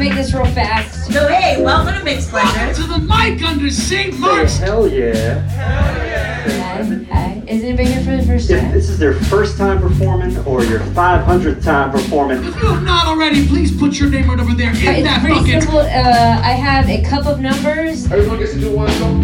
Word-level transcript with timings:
make 0.00 0.14
this 0.14 0.32
real 0.32 0.46
fast. 0.46 1.12
So 1.12 1.28
hey, 1.28 1.62
welcome 1.62 1.92
to 1.94 2.02
Mixed 2.02 2.30
Pleasure. 2.30 2.72
To 2.82 2.86
the 2.88 2.98
mic 3.00 3.42
under 3.42 3.68
St. 3.68 4.18
Mark's. 4.18 4.56
Hell 4.56 4.88
yeah. 4.88 5.46
Hi, 5.50 7.04
hi. 7.12 7.42
Is 7.46 7.62
anybody 7.62 7.90
here 7.92 8.02
for 8.02 8.16
the 8.16 8.22
first 8.22 8.48
time? 8.48 8.56
If 8.58 8.62
time? 8.64 8.72
this 8.72 8.88
is 8.88 8.98
their 8.98 9.12
first 9.12 9.58
time 9.58 9.78
performing 9.78 10.38
or 10.46 10.64
your 10.64 10.80
500th 10.80 11.62
time 11.62 11.90
performing, 11.90 12.38
If 12.38 12.56
you 12.62 12.68
have 12.68 12.82
not 12.82 13.08
already, 13.08 13.46
please 13.46 13.76
put 13.76 14.00
your 14.00 14.08
name 14.08 14.30
right 14.30 14.40
over 14.40 14.54
there 14.54 14.70
in 14.70 14.76
It's 14.76 15.02
that 15.02 15.20
pretty 15.20 15.38
bucket. 15.40 15.62
simple. 15.64 15.80
Uh, 15.80 15.84
I 15.84 16.52
have 16.52 16.88
a 16.88 17.02
cup 17.02 17.26
of 17.26 17.40
numbers. 17.40 18.10
Everyone 18.10 18.38
gets 18.38 18.54
to 18.54 18.60
do 18.60 18.74
one 18.74 18.88
song. 18.92 19.22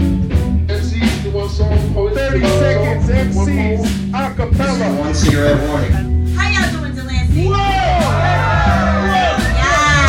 MCs 0.68 1.22
do 1.22 1.30
one 1.30 1.48
song. 1.48 1.78
30 2.14 2.38
do 2.38 2.44
one 2.44 2.52
seconds, 2.58 3.06
song. 3.06 3.36
One 3.36 3.46
MCs, 3.48 4.12
poem. 4.12 4.12
acapella. 4.12 4.98
One 5.00 5.14
cigarette 5.14 5.68
warning. 5.70 6.15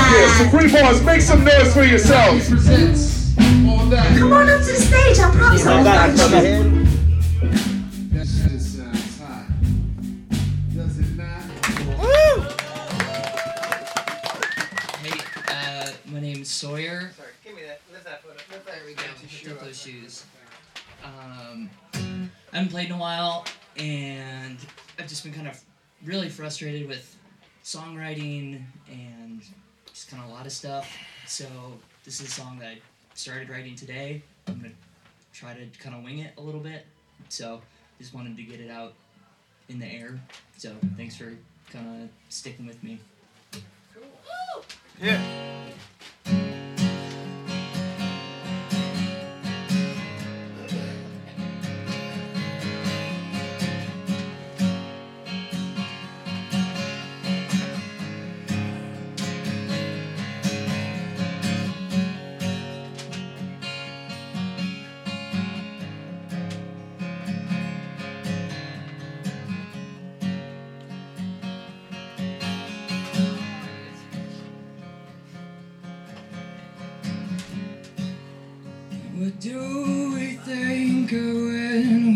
Yeah, 0.10 0.20
Yeah. 0.22 0.44
Supreme 0.46 0.72
Boys, 0.72 1.02
make 1.04 1.22
some 1.22 1.44
noise 1.44 1.74
for 1.74 1.84
yourselves. 1.84 2.50
Presents 2.50 3.36
all 3.68 3.86
that. 3.88 4.18
Come 4.18 4.34
on 4.34 4.50
up 4.50 4.60
to 4.62 4.66
the 4.66 4.74
stage. 4.76 5.20
I 5.20 5.32
promise 5.32 5.66
I'll 5.66 5.84
back, 5.84 6.10
invite 6.12 6.30
come 6.32 6.46
you. 6.46 6.86
That 8.14 8.26
shit 8.28 8.62
sounds 8.62 9.20
hot. 9.20 9.46
Does 10.76 11.00
it 11.00 11.16
not? 11.18 11.42
Hey, 15.02 15.20
uh, 15.50 15.92
my 16.12 16.20
name's 16.20 16.50
Sawyer. 16.50 17.12
Sorry, 17.16 17.30
give 17.44 17.56
me 17.56 17.62
that. 17.64 17.82
Lift 17.92 18.06
that 18.06 18.24
foot 18.24 18.32
up. 18.32 18.38
Lift 18.52 18.66
that. 18.66 18.76
There 18.76 18.86
we 18.86 18.94
go. 18.94 19.04
Lift 19.22 19.48
up 19.50 19.60
those 19.66 19.80
shoes. 19.82 20.26
Um, 21.04 21.70
I 21.94 22.30
haven't 22.54 22.72
played 22.72 22.88
in 22.88 22.94
a 22.94 22.98
while, 22.98 23.46
and 23.78 24.58
I've 25.00 25.08
just 25.08 25.24
been 25.24 25.34
kind 25.34 25.48
of 25.48 25.60
really 26.04 26.30
frustrated 26.30 26.88
with 26.88 27.16
songwriting 27.64 28.64
and 28.90 29.42
just 29.98 30.12
kind 30.12 30.22
of 30.22 30.30
a 30.30 30.32
lot 30.32 30.46
of 30.46 30.52
stuff. 30.52 30.96
So 31.26 31.46
this 32.06 32.22
is 32.22 32.28
a 32.28 32.32
song 32.32 32.60
that 32.60 32.68
I 32.68 32.78
started 33.16 33.50
writing 33.50 33.74
today. 33.74 34.22
I'm 34.48 34.58
gonna 34.58 34.70
try 35.34 35.56
to 35.56 35.66
kind 35.80 35.96
of 35.96 36.04
wing 36.04 36.20
it 36.20 36.34
a 36.38 36.42
little 36.42 36.60
bit. 36.60 36.86
So 37.30 37.62
just 37.98 38.14
wanted 38.14 38.38
to 38.38 38.44
get 38.44 38.60
it 38.60 38.70
out 38.70 38.94
in 39.70 39.80
the 39.80 39.88
air. 39.88 40.20
So 40.56 40.76
thanks 40.98 41.16
for 41.16 41.36
kind 41.72 42.04
of 42.04 42.10
sticking 42.30 42.68
with 42.68 42.84
me. 42.84 43.00
What 79.28 79.42
do 79.42 80.14
we 80.16 80.38
think 80.38 81.12
of 81.12 81.20
when 81.20 82.07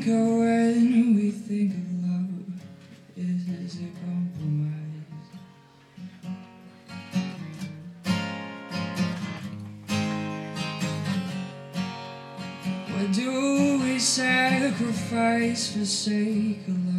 think 0.00 0.14
of 0.14 0.26
when 0.38 1.14
we 1.14 1.30
think 1.30 1.72
of 1.72 1.78
love? 2.04 2.30
Is 3.16 3.76
it 3.76 3.84
a 3.84 3.92
compromise? 4.00 4.72
What 12.88 13.12
do 13.12 13.82
we 13.82 13.98
sacrifice 13.98 15.72
for 15.72 15.84
sake 15.84 16.66
of 16.68 16.86
love? 16.86 16.89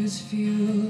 Make 0.00 0.06
us 0.06 0.89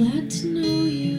Glad 0.00 0.30
to 0.30 0.46
know 0.46 0.84
you. 0.86 1.09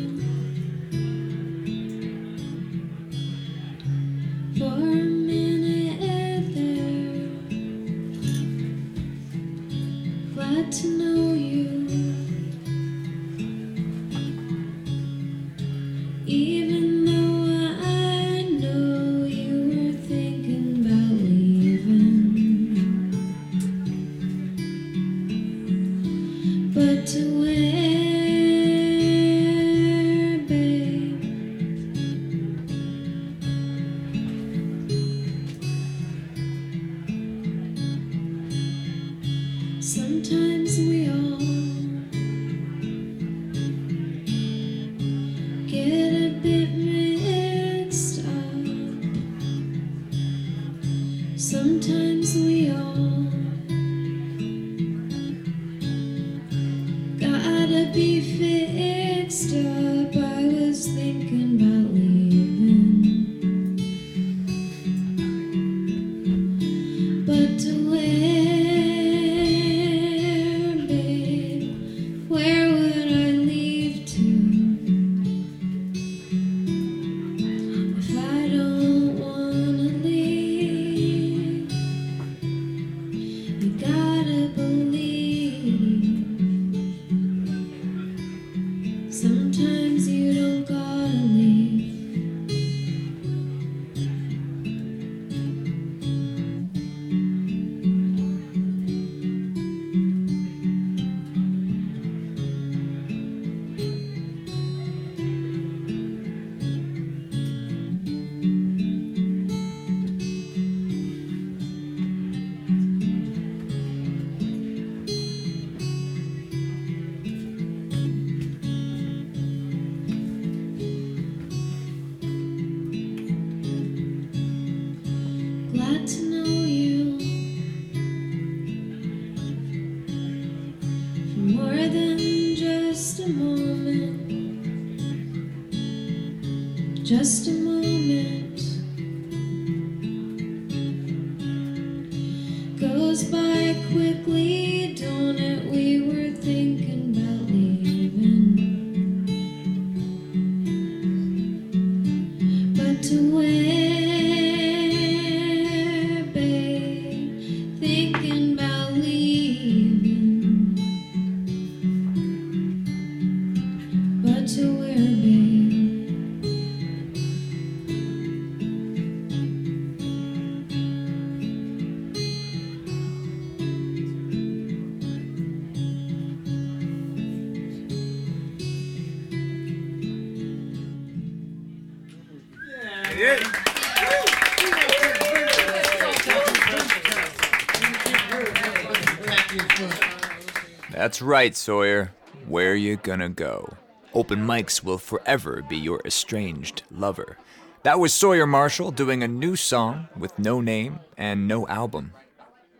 Right, 191.22 191.56
Sawyer. 191.56 192.14
Where 192.48 192.76
you 192.76 192.98
gonna 192.98 193.30
go? 193.30 193.78
Open 194.14 194.40
mics 194.40 194.84
will 194.84 194.98
forever 194.98 195.62
be 195.62 195.78
your 195.78 196.02
estranged 196.04 196.84
lover. 196.90 197.38
That 197.84 198.00
was 198.00 198.14
Sawyer 198.14 198.48
Marshall 198.48 198.92
doing 198.92 199.22
a 199.22 199.28
new 199.28 199.56
song 199.56 200.08
with 200.18 200.38
no 200.40 200.62
name 200.62 201.00
and 201.18 201.48
no 201.48 201.68
album. 201.68 202.14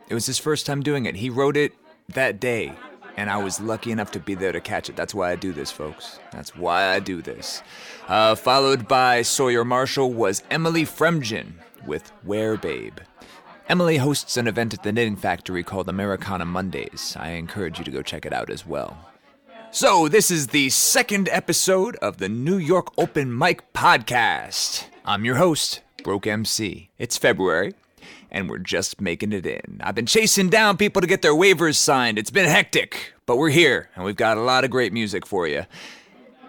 It 0.08 0.14
was 0.14 0.26
his 0.26 0.38
first 0.38 0.66
time 0.66 0.82
doing 0.82 1.06
it. 1.06 1.16
He 1.16 1.30
wrote 1.30 1.56
it 1.56 1.72
that 2.08 2.40
day, 2.40 2.72
and 3.16 3.30
I 3.30 3.42
was 3.42 3.60
lucky 3.60 3.92
enough 3.92 4.10
to 4.12 4.20
be 4.20 4.34
there 4.34 4.52
to 4.52 4.60
catch 4.60 4.90
it. 4.90 4.96
That's 4.96 5.14
why 5.14 5.30
I 5.30 5.36
do 5.36 5.52
this, 5.52 5.70
folks. 5.70 6.18
That's 6.32 6.56
why 6.56 6.86
I 6.94 7.00
do 7.00 7.22
this. 7.22 7.62
Uh, 8.08 8.34
followed 8.34 8.88
by 8.88 9.22
Sawyer 9.22 9.64
Marshall 9.64 10.12
was 10.12 10.42
Emily 10.50 10.84
Frembgen 10.84 11.52
with 11.86 12.10
Where 12.24 12.56
Babe. 12.56 12.98
Emily 13.68 13.96
hosts 13.96 14.36
an 14.36 14.48
event 14.48 14.74
at 14.74 14.82
the 14.82 14.92
Knitting 14.92 15.16
Factory 15.16 15.62
called 15.62 15.88
Americana 15.88 16.44
Mondays. 16.44 17.16
I 17.18 17.30
encourage 17.30 17.78
you 17.78 17.84
to 17.84 17.90
go 17.90 18.02
check 18.02 18.26
it 18.26 18.32
out 18.32 18.50
as 18.50 18.66
well. 18.66 19.08
So, 19.70 20.08
this 20.08 20.30
is 20.30 20.48
the 20.48 20.68
second 20.68 21.28
episode 21.30 21.96
of 21.96 22.18
the 22.18 22.28
New 22.28 22.58
York 22.58 22.88
Open 22.98 23.36
Mic 23.36 23.72
Podcast. 23.72 24.84
I'm 25.06 25.24
your 25.24 25.36
host, 25.36 25.80
Broke 26.02 26.26
MC. 26.26 26.90
It's 26.98 27.16
February, 27.16 27.72
and 28.30 28.50
we're 28.50 28.58
just 28.58 29.00
making 29.00 29.32
it 29.32 29.46
in. 29.46 29.80
I've 29.82 29.94
been 29.94 30.04
chasing 30.06 30.50
down 30.50 30.76
people 30.76 31.00
to 31.00 31.08
get 31.08 31.22
their 31.22 31.32
waivers 31.32 31.76
signed. 31.76 32.18
It's 32.18 32.30
been 32.30 32.48
hectic, 32.48 33.14
but 33.24 33.38
we're 33.38 33.48
here, 33.48 33.88
and 33.96 34.04
we've 34.04 34.16
got 34.16 34.36
a 34.36 34.42
lot 34.42 34.64
of 34.64 34.70
great 34.70 34.92
music 34.92 35.24
for 35.24 35.46
you. 35.46 35.64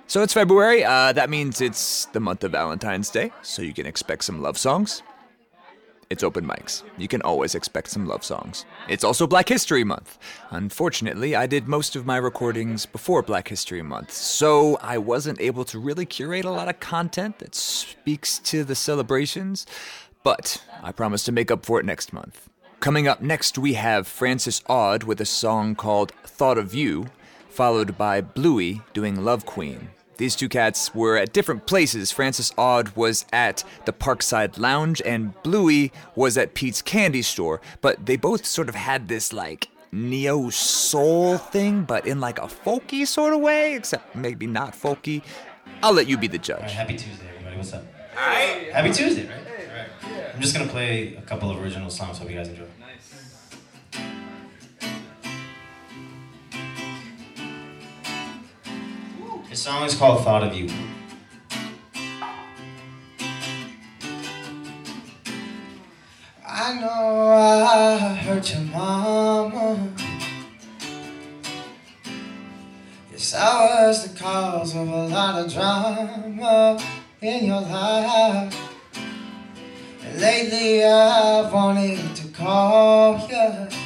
So, 0.08 0.22
it's 0.22 0.34
February. 0.34 0.84
Uh, 0.84 1.13
that 1.13 1.29
means 1.29 1.62
it's 1.62 2.08
the 2.08 2.20
month 2.20 2.43
of 2.43 2.51
Valentine's 2.51 3.10
Day, 3.10 3.32
so 3.41 3.62
you 3.62 3.74
can 3.74 3.86
expect 3.86 4.25
some 4.25 4.41
love 4.41 4.58
songs. 4.58 5.01
It's 6.10 6.24
open 6.24 6.45
mics. 6.45 6.83
You 6.98 7.07
can 7.07 7.22
always 7.22 7.55
expect 7.55 7.89
some 7.89 8.05
love 8.05 8.24
songs. 8.24 8.65
It's 8.88 9.03
also 9.03 9.25
Black 9.25 9.50
History 9.50 9.83
Month. 9.83 10.17
Unfortunately, 10.51 11.36
I 11.36 11.48
did 11.48 11.67
most 11.67 11.95
of 11.95 12.05
my 12.05 12.17
recordings 12.17 12.86
before 12.86 13.22
Black 13.22 13.48
History 13.48 13.81
Month, 13.81 14.12
so 14.12 14.77
I 14.81 14.98
wasn't 14.98 15.41
able 15.41 15.65
to 15.65 15.79
really 15.79 16.05
curate 16.05 16.45
a 16.45 16.51
lot 16.51 16.69
of 16.69 16.79
content 16.79 17.39
that 17.39 17.55
speaks 17.55 18.39
to 18.39 18.63
the 18.63 18.75
celebrations, 18.75 19.65
but 20.24 20.63
I 20.81 20.91
promise 20.91 21.24
to 21.25 21.31
make 21.31 21.51
up 21.51 21.65
for 21.65 21.79
it 21.79 21.86
next 21.86 22.13
month. 22.13 22.50
Coming 22.79 23.07
up 23.07 23.22
next, 23.22 23.57
we 23.57 23.74
have 23.74 24.07
Francis 24.07 24.62
Aud 24.67 25.03
with 25.03 25.22
a 25.22 25.25
song 25.25 25.74
called 25.74 26.12
Thought 26.25 26.57
of 26.57 26.74
You, 26.74 27.07
followed 27.50 27.98
by 27.98 28.19
Bluey 28.19 28.81
doing 28.93 29.24
Love 29.24 29.45
Queen. 29.45 29.89
These 30.17 30.36
two 30.36 30.48
cats 30.50 30.93
were 30.93 31.17
at 31.17 31.34
different 31.34 31.65
places. 31.65 32.12
Francis 32.12 32.53
Aud 32.58 32.96
was 32.96 33.25
at 33.34 33.63
the 33.86 33.93
Parkside 33.93 34.58
Lounge, 34.60 35.01
and 35.05 35.34
Bluey 35.43 35.91
was 36.15 36.38
at 36.38 36.53
Pete's 36.53 36.82
Candy 36.82 37.22
Store, 37.24 37.60
but 37.82 38.05
they 38.05 38.15
both 38.15 38.46
sort 38.46 38.70
of 38.70 38.75
had 38.75 39.08
this 39.08 39.34
like 39.34 39.70
neo 39.91 40.50
soul 40.50 41.38
thing, 41.38 41.84
but 41.84 42.05
in 42.05 42.20
like 42.20 42.38
a 42.39 42.43
folky 42.48 43.05
sort 43.08 43.34
of 43.34 43.39
way, 43.41 43.75
except 43.75 44.15
maybe 44.15 44.46
not 44.48 44.74
folky. 44.74 45.24
I'll 45.82 45.93
let 45.93 46.08
you 46.08 46.17
be 46.17 46.27
the 46.27 46.38
All 46.38 46.60
right, 46.60 46.67
judge. 46.67 46.74
happy 46.74 46.93
Tuesday, 46.98 47.27
everybody. 47.29 47.58
What's 47.58 47.74
up? 47.74 47.84
Alright. 48.15 48.72
Happy 48.72 48.91
Tuesday, 48.91 49.27
right? 49.27 49.39
Alright. 50.03 50.36
I'm 50.36 50.41
just 50.41 50.55
gonna 50.55 50.70
play 50.70 51.15
a 51.15 51.22
couple 51.22 51.50
of 51.50 51.62
original 51.62 51.89
songs. 51.89 52.17
Hope 52.20 52.29
you 52.29 52.36
guys 52.38 52.50
enjoy. 52.50 52.65
This 59.53 59.62
song 59.62 59.86
is 59.86 59.93
called 59.93 60.24
Thought 60.24 60.45
of 60.45 60.55
You. 60.55 60.67
I 66.43 66.74
know 66.81 67.27
I 67.29 68.15
hurt 68.15 68.51
your 68.51 68.63
mama. 68.63 69.93
Yes, 73.12 73.36
I 73.36 73.86
was 73.86 74.12
the 74.12 74.19
cause 74.19 74.75
of 74.75 74.88
a 74.88 75.07
lot 75.10 75.45
of 75.45 75.53
drama 75.53 76.83
in 77.22 77.45
your 77.45 77.62
life. 77.62 78.60
And 80.03 80.19
lately 80.19 80.83
I've 80.83 81.53
wanted 81.53 82.15
to 82.15 82.27
call 82.29 83.19
you. 83.29 83.82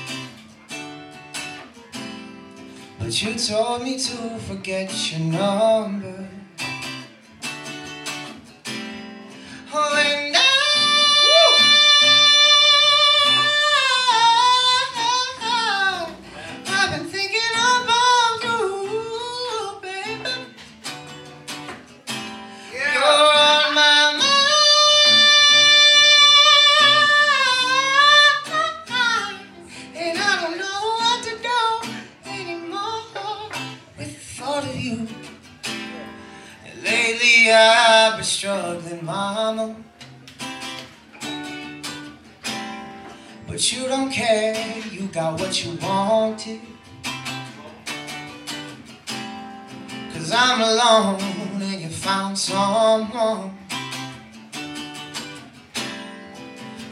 But 3.08 3.24
you 3.24 3.36
told 3.36 3.84
me 3.84 3.98
to 3.98 4.38
forget 4.40 5.12
your 5.14 5.22
number. 5.22 6.28
Oh, 9.74 10.27
alone 50.98 51.62
and 51.62 51.82
you 51.82 51.90
found 51.90 52.38
someone. 52.38 53.56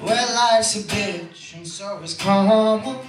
Well, 0.01 0.35
life's 0.35 0.75
a 0.75 0.83
bitch 0.83 1.55
and 1.55 1.67
so 1.67 1.97
is 1.99 2.13
karma. 2.13 3.01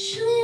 Shoo. 0.00 0.37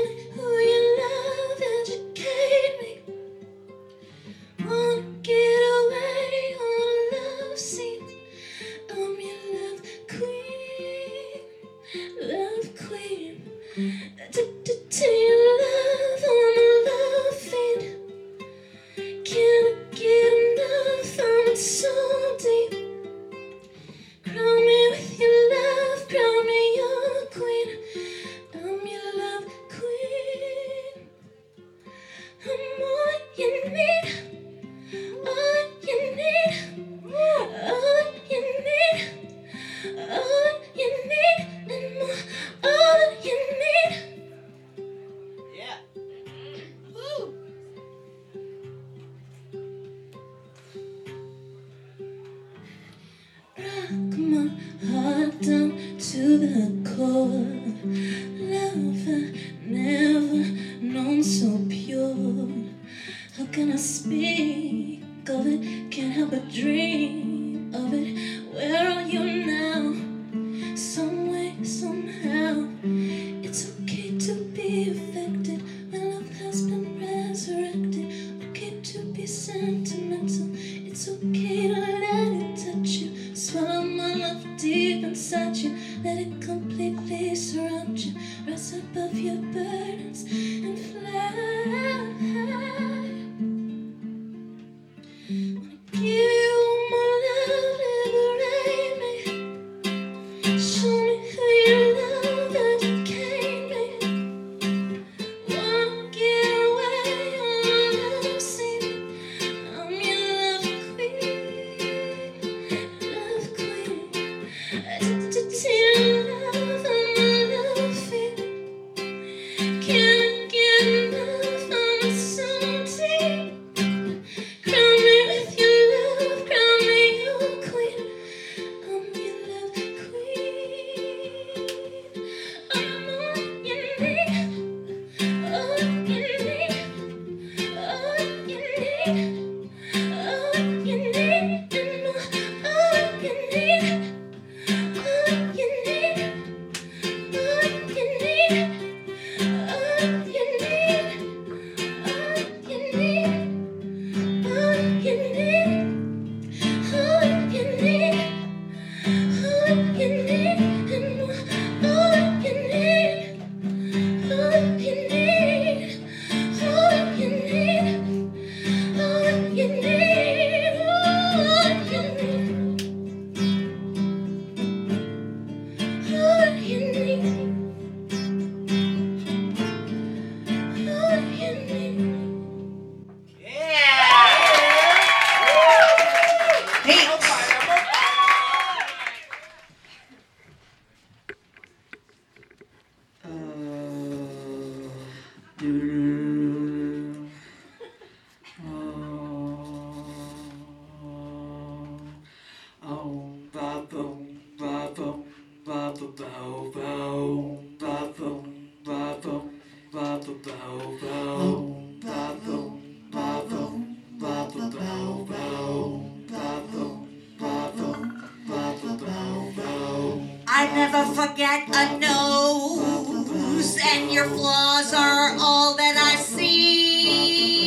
Forget 221.64 221.92
a 221.92 221.98
nose, 221.98 223.79
and 223.83 224.11
your 224.12 224.27
flaws 224.27 224.92
are 224.92 225.37
all 225.38 225.74
that 225.77 225.96
I 225.96 226.16
see. 226.16 227.64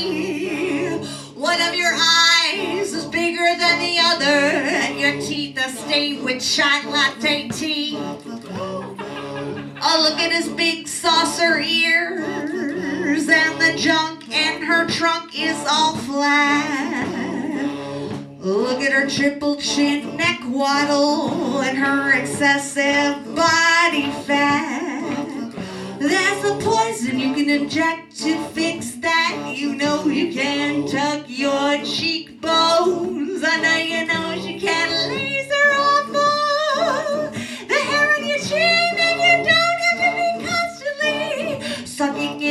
One 1.35 1.61
of 1.61 1.73
your 1.75 1.93
eyes 1.93 2.93
is 2.93 3.05
bigger 3.05 3.55
than 3.57 3.79
the 3.79 3.97
other, 3.99 4.25
and 4.25 4.99
your 4.99 5.19
teeth 5.21 5.57
are 5.59 5.69
stained 5.69 6.23
with 6.23 6.43
shine 6.43 6.89
latte 6.91 7.47
tea. 7.49 7.97
Oh, 9.79 9.99
look 10.01 10.19
at 10.19 10.31
his 10.31 10.49
big 10.49 10.87
saucer 10.87 11.59
ears, 11.59 13.29
and 13.29 13.61
the 13.61 13.75
junk 13.77 14.27
in 14.29 14.63
her 14.63 14.87
trunk 14.87 15.39
is 15.39 15.63
all 15.69 15.95
flat. 15.97 17.26
Look 18.47 18.81
at 18.81 18.93
her 18.93 19.09
triple 19.09 19.57
chin 19.57 20.15
neck 20.15 20.39
waddle 20.45 21.59
and 21.59 21.77
her 21.77 22.13
excessive 22.13 23.35
body 23.35 24.09
fat. 24.25 25.51
That's 25.99 26.45
a 26.45 26.55
poison 26.63 27.19
you 27.19 27.33
can 27.33 27.49
inject 27.49 28.15
to 28.19 28.41
fix 28.51 28.91
that. 29.01 29.53
You 29.53 29.75
know 29.75 30.05
you 30.05 30.31
can 30.31 30.87
tuck 30.87 31.25
your 31.27 31.83
cheekbones. 31.83 33.43
I 33.43 33.57
know 33.61 33.77
you 33.79 34.05
know 34.05 34.41
she 34.41 34.57
can 34.57 35.09
laser 35.09 35.36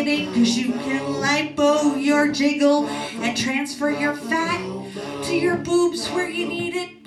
because 0.04 0.58
you 0.58 0.72
can 0.72 1.00
lipo 1.14 2.02
your 2.02 2.30
jiggle 2.30 2.86
and 2.88 3.36
transfer 3.36 3.90
your 3.90 4.14
fat 4.14 4.60
to 5.24 5.34
your 5.36 5.56
boobs 5.56 6.08
where 6.08 6.28
you 6.28 6.46
need 6.46 6.74
it 6.74 7.02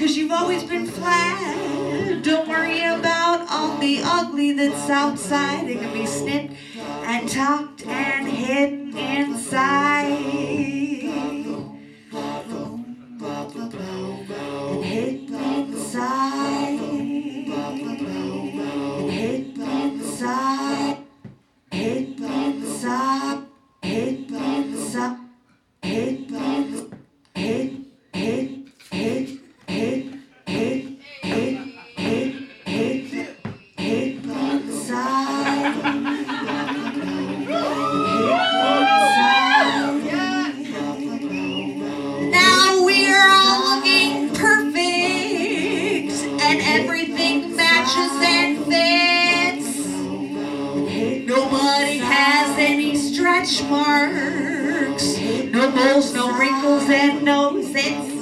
because 0.00 0.16
you've 0.16 0.32
always 0.32 0.62
been 0.64 0.86
flat. 0.86 2.22
Don't 2.22 2.48
worry 2.48 2.80
about 2.82 3.46
all 3.50 3.76
the 3.78 4.00
ugly 4.04 4.52
that's 4.52 4.90
outside. 4.90 5.68
It 5.68 5.78
can 5.80 5.92
be 5.92 6.06
snipped 6.06 6.54
and 6.78 7.28
tucked 7.28 7.86
and 7.86 8.28
hidden 8.28 8.96
inside. 8.96 10.06
And 13.22 14.84
hidden 14.84 15.34
inside. 15.34 16.80
And 18.98 19.10
hidden 19.10 19.62
inside. 19.62 20.99
Heads 22.80 22.92
up, 22.94 23.48
heads 23.82 24.96
up, 24.96 25.18
heads 25.82 26.32
up. 26.32 26.69
Marks. 53.70 55.18
No 55.18 55.70
moles, 55.70 56.12
no 56.12 56.36
wrinkles, 56.36 56.88
and 56.90 57.22
no 57.22 57.54
zits. 57.62 58.18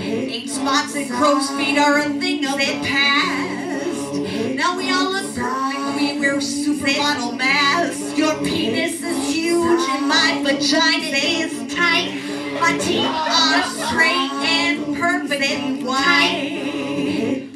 Eight 0.00 0.50
spots 0.50 0.94
and 0.96 1.10
crow's 1.10 1.48
feet 1.50 1.78
are 1.78 1.98
a 1.98 2.08
thing 2.20 2.44
of 2.44 2.58
the 2.58 2.80
past. 2.82 4.14
Now 4.54 4.76
we 4.76 4.90
all 4.90 5.12
look 5.12 5.34
perfect, 5.34 5.96
we 5.96 6.18
wear 6.18 6.36
supermodel 6.38 7.36
masks. 7.38 8.18
Your 8.18 8.34
penis 8.38 9.02
is 9.02 9.34
huge 9.34 9.88
and 9.90 10.08
my 10.08 10.42
vagina 10.42 11.16
is 11.16 11.74
tight. 11.74 12.12
My 12.60 12.76
teeth 12.78 13.06
are 13.06 13.62
straight 13.86 14.32
and 14.44 14.96
perfect 14.96 15.42
and 15.42 15.86
white. 15.86 17.50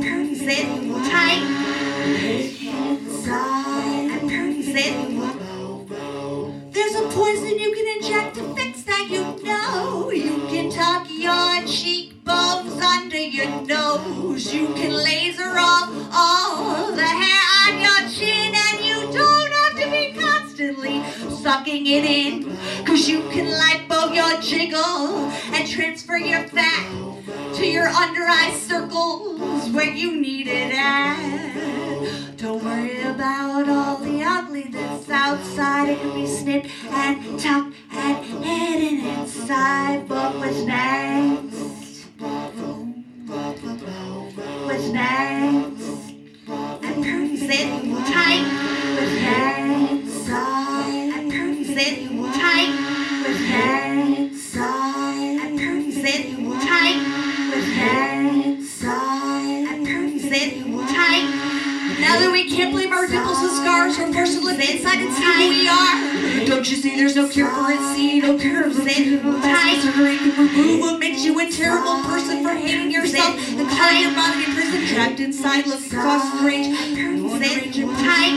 Perfect 0.00 0.48
and 0.48 1.06
tight. 1.10 1.55
Nose. 13.66 14.52
You 14.54 14.66
can 14.74 14.92
laser 14.92 15.58
off 15.58 15.90
all 16.12 16.92
the 16.92 17.02
hair 17.02 17.42
on 17.62 17.80
your 17.80 18.10
chin, 18.10 18.54
and 18.54 18.84
you 18.84 19.12
don't 19.12 19.52
have 19.60 19.74
to 19.82 19.90
be 19.90 20.12
constantly 20.20 21.02
sucking 21.30 21.86
it 21.86 22.04
in. 22.04 22.56
Cause 22.84 23.08
you 23.08 23.20
can 23.30 23.46
lipo 23.46 24.14
your 24.14 24.40
jiggle 24.40 25.30
and 25.54 25.68
transfer 25.68 26.16
your 26.16 26.42
fat 26.48 26.86
to 27.54 27.66
your 27.66 27.88
under 27.88 28.22
eye 28.22 28.54
circles 28.58 29.70
where 29.70 29.92
you 29.92 30.20
need 30.20 30.46
it 30.46 30.72
at. 30.74 32.36
Don't 32.36 32.62
worry 32.62 33.00
about 33.00 33.68
all 33.68 33.96
the 33.96 34.22
ugly 34.22 34.64
that's 34.64 35.08
outside. 35.08 35.88
It 35.88 36.00
can 36.00 36.14
be 36.14 36.26
snipped 36.26 36.68
and 36.90 37.40
tucked 37.40 37.74
and 37.92 38.24
hidden 38.44 39.06
inside. 39.06 40.06
But 40.06 40.36
what's 40.36 40.60
next? 40.62 42.06
What's 43.26 44.88
next? 44.90 46.12
And 46.48 47.04
it 47.42 47.66
tight. 48.06 48.44
What's 48.94 49.14
next? 49.20 50.28
And 50.28 51.58
it 51.58 51.90
tight. 52.34 52.70
What's 53.24 53.42
next? 53.48 53.82
And 54.06 54.12
it 54.12 54.36
tight. 56.70 56.98
What's 57.50 57.68
next? 57.68 58.84
And 58.84 59.86
it 59.88 60.54
tight. 60.94 61.55
Now 62.06 62.20
that 62.20 62.30
we 62.30 62.48
can't 62.48 62.70
believe 62.70 62.92
our 62.92 63.08
dimples 63.08 63.38
and 63.42 63.50
scars 63.50 63.98
are 63.98 64.12
forced 64.12 64.38
to 64.38 64.44
live 64.44 64.60
inside 64.60 65.00
and 65.00 65.12
see 65.12 65.24
who 65.24 65.48
we 65.50 65.66
are. 65.66 66.46
Don't 66.46 66.70
you 66.70 66.76
see 66.76 66.94
there's 66.94 67.16
no 67.16 67.28
cure 67.28 67.50
for 67.50 67.72
it? 67.72 67.80
See, 67.96 68.20
no 68.20 68.38
cure 68.38 68.70
for 68.70 68.82
it. 68.86 69.22
Time 69.42 69.80
surgery 69.80 70.16
can 70.18 70.30
remove 70.38 70.80
what 70.82 71.00
makes 71.00 71.24
you 71.24 71.36
a 71.40 71.50
terrible 71.50 72.04
person 72.04 72.44
for 72.44 72.54
hating 72.54 72.92
yourself 72.92 73.34
and 73.58 73.68
calling 73.68 74.02
your 74.02 74.14
body 74.14 74.44
in 74.44 74.52
prison, 74.54 74.86
trapped 74.86 75.18
inside, 75.18 75.66
looking 75.66 75.98
across 75.98 76.30
the 76.38 76.46
range. 76.46 76.78
Perfect 76.86 77.74
time. 77.98 78.36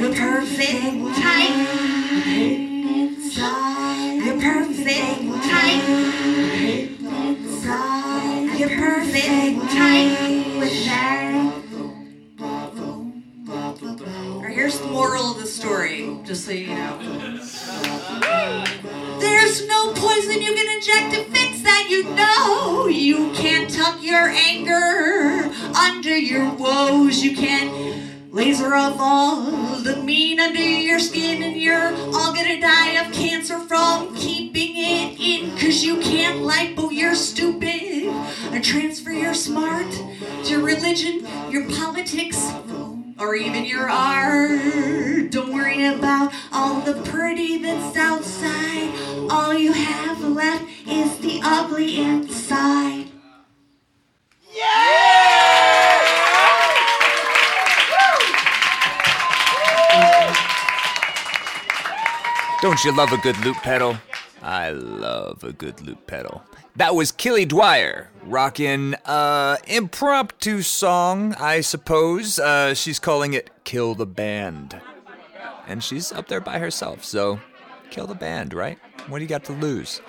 The 0.00 0.08
perfect 0.16 1.16
time. 3.34 4.18
The 4.24 4.34
perfect 4.40 5.20
time. 5.50 5.82
You're 8.56 8.68
perfect 8.70 9.60
time 9.72 10.58
with 10.58 10.84
that. 10.86 11.52
Or 14.40 14.48
here's 14.48 14.78
the 14.78 14.86
moral 14.86 15.32
of 15.32 15.38
the 15.40 15.46
story, 15.46 16.18
just 16.24 16.44
so 16.44 16.52
you 16.52 16.68
know. 16.68 16.98
There's 19.20 19.66
no 19.66 19.92
poison 19.94 20.42
you 20.42 20.54
can 20.54 20.76
inject 20.76 21.14
to 21.14 21.24
fix 21.30 21.62
that, 21.62 21.88
you 21.90 22.04
know. 22.14 22.86
You 22.86 23.32
can't 23.32 23.68
tuck 23.68 24.02
your 24.02 24.28
anger 24.28 25.50
under 25.74 26.16
your 26.16 26.52
woes. 26.54 27.22
You 27.22 27.36
can't 27.36 27.95
laser 28.36 28.74
off 28.74 28.96
all 29.00 29.50
the 29.80 29.96
mean 30.02 30.38
under 30.38 30.60
your 30.60 30.98
skin, 30.98 31.42
and 31.42 31.56
you're 31.56 31.94
all 32.14 32.34
gonna 32.34 32.60
die 32.60 32.90
of 33.00 33.10
cancer 33.10 33.58
from 33.60 34.14
keeping 34.14 34.72
it 34.76 35.18
in. 35.18 35.50
Cause 35.56 35.82
you 35.82 35.96
can't 36.02 36.40
lipo 36.40 36.92
your 36.92 37.14
stupid 37.14 38.12
or 38.52 38.60
transfer 38.60 39.10
your 39.10 39.32
smart 39.32 39.90
to 40.44 40.62
religion, 40.62 41.26
your 41.50 41.66
politics, 41.70 42.52
or 43.18 43.34
even 43.34 43.64
your 43.64 43.88
art. 43.88 45.30
Don't 45.30 45.54
worry 45.54 45.86
about 45.86 46.30
all 46.52 46.82
the 46.82 47.00
pretty 47.10 47.56
that's 47.56 47.96
outside. 47.96 48.92
All 49.30 49.54
you 49.54 49.72
have 49.72 50.20
left 50.20 50.62
is 50.86 51.18
the 51.20 51.40
ugly 51.42 52.02
inside. 52.02 53.06
Don't 62.66 62.84
you 62.84 62.90
love 62.90 63.12
a 63.12 63.16
good 63.18 63.38
loop 63.44 63.58
pedal? 63.58 63.96
I 64.42 64.70
love 64.70 65.44
a 65.44 65.52
good 65.52 65.80
loop 65.82 66.04
pedal. 66.08 66.42
That 66.74 66.96
was 66.96 67.12
Killy 67.12 67.44
Dwyer 67.44 68.10
rocking 68.24 68.96
uh 69.04 69.58
impromptu 69.68 70.62
song, 70.62 71.34
I 71.34 71.60
suppose. 71.60 72.40
Uh, 72.40 72.74
she's 72.74 72.98
calling 72.98 73.34
it 73.34 73.50
"Kill 73.62 73.94
the 73.94 74.04
Band," 74.04 74.80
and 75.68 75.84
she's 75.84 76.10
up 76.10 76.26
there 76.26 76.40
by 76.40 76.58
herself. 76.58 77.04
So, 77.04 77.38
kill 77.90 78.08
the 78.08 78.16
band, 78.16 78.52
right? 78.52 78.80
What 79.06 79.18
do 79.18 79.22
you 79.22 79.28
got 79.28 79.44
to 79.44 79.52
lose? 79.52 80.00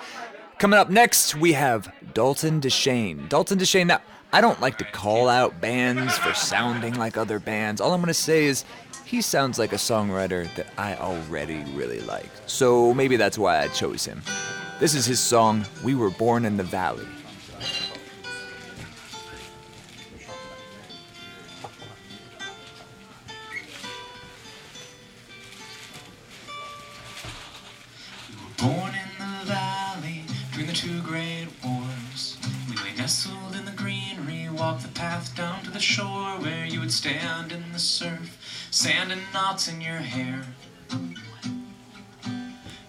Coming 0.58 0.80
up 0.80 0.90
next, 0.90 1.36
we 1.36 1.52
have 1.52 1.94
Dalton 2.12 2.60
DeShane. 2.60 3.28
Dalton 3.28 3.60
DeShane. 3.60 3.86
Now, 3.86 4.00
I 4.32 4.40
don't 4.40 4.60
like 4.60 4.78
to 4.78 4.84
call 4.84 5.28
out 5.28 5.60
bands 5.60 6.18
for 6.18 6.34
sounding 6.34 6.94
like 6.94 7.16
other 7.16 7.38
bands. 7.38 7.80
All 7.80 7.92
I'm 7.92 8.00
gonna 8.00 8.12
say 8.12 8.46
is 8.46 8.64
he 9.08 9.22
sounds 9.22 9.58
like 9.58 9.72
a 9.72 9.76
songwriter 9.76 10.54
that 10.54 10.66
I 10.76 10.94
already 10.96 11.64
really 11.72 12.00
like. 12.00 12.28
So 12.44 12.92
maybe 12.92 13.16
that's 13.16 13.38
why 13.38 13.60
I 13.62 13.68
chose 13.68 14.04
him. 14.04 14.20
This 14.80 14.94
is 14.94 15.06
his 15.06 15.18
song, 15.18 15.64
We 15.82 15.94
Were 15.94 16.10
Born 16.10 16.44
in 16.44 16.58
the 16.58 16.62
Valley. 16.62 17.06
Born 28.58 28.92
in 28.92 29.08
the 29.18 29.46
valley 29.46 30.24
during 30.52 30.66
the 30.66 30.74
two 30.74 31.00
great 31.00 31.46
wars. 31.64 32.36
We 32.68 32.76
lay 32.76 32.94
nestled 32.94 33.56
in 33.56 33.64
the 33.64 33.72
greenery, 33.72 34.50
walked 34.50 34.82
the 34.82 34.88
path 34.88 35.34
down 35.34 35.62
to 35.62 35.70
the 35.70 35.80
shore 35.80 36.38
where 36.40 36.66
you 36.66 36.80
would 36.80 36.92
stand 36.92 37.52
in 37.52 37.72
the 37.72 37.78
surf, 37.78 38.37
sand 38.70 39.12
and 39.12 39.22
knots 39.32 39.68
in 39.68 39.80
your 39.80 39.96
hair. 39.96 40.44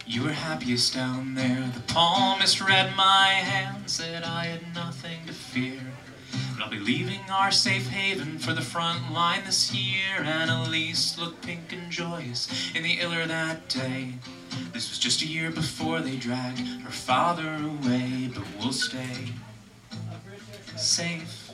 You 0.05 0.23
were 0.23 0.31
happiest 0.31 0.93
down 0.93 1.35
there. 1.35 1.71
The 1.73 1.93
palmist 1.93 2.61
read 2.61 2.95
my 2.95 3.27
hand, 3.27 3.89
said 3.89 4.23
I 4.23 4.45
had 4.45 4.73
nothing 4.73 5.25
to 5.27 5.33
fear. 5.33 5.79
But 6.53 6.63
I'll 6.63 6.71
be 6.71 6.79
leaving 6.79 7.21
our 7.31 7.51
safe 7.51 7.87
haven 7.87 8.39
for 8.39 8.53
the 8.53 8.61
front 8.61 9.13
line 9.13 9.43
this 9.45 9.73
year. 9.73 10.23
Annalise 10.23 11.17
looked 11.17 11.45
pink 11.45 11.71
and 11.71 11.91
joyous 11.91 12.49
in 12.75 12.83
the 12.83 12.99
iller 12.99 13.25
that 13.25 13.69
day. 13.69 14.13
This 14.73 14.89
was 14.89 14.99
just 14.99 15.21
a 15.21 15.27
year 15.27 15.51
before 15.51 16.01
they 16.01 16.17
dragged 16.17 16.59
her 16.59 16.91
father 16.91 17.55
away, 17.55 18.29
but 18.33 18.43
we'll 18.59 18.73
stay 18.73 19.33
safe 20.75 21.48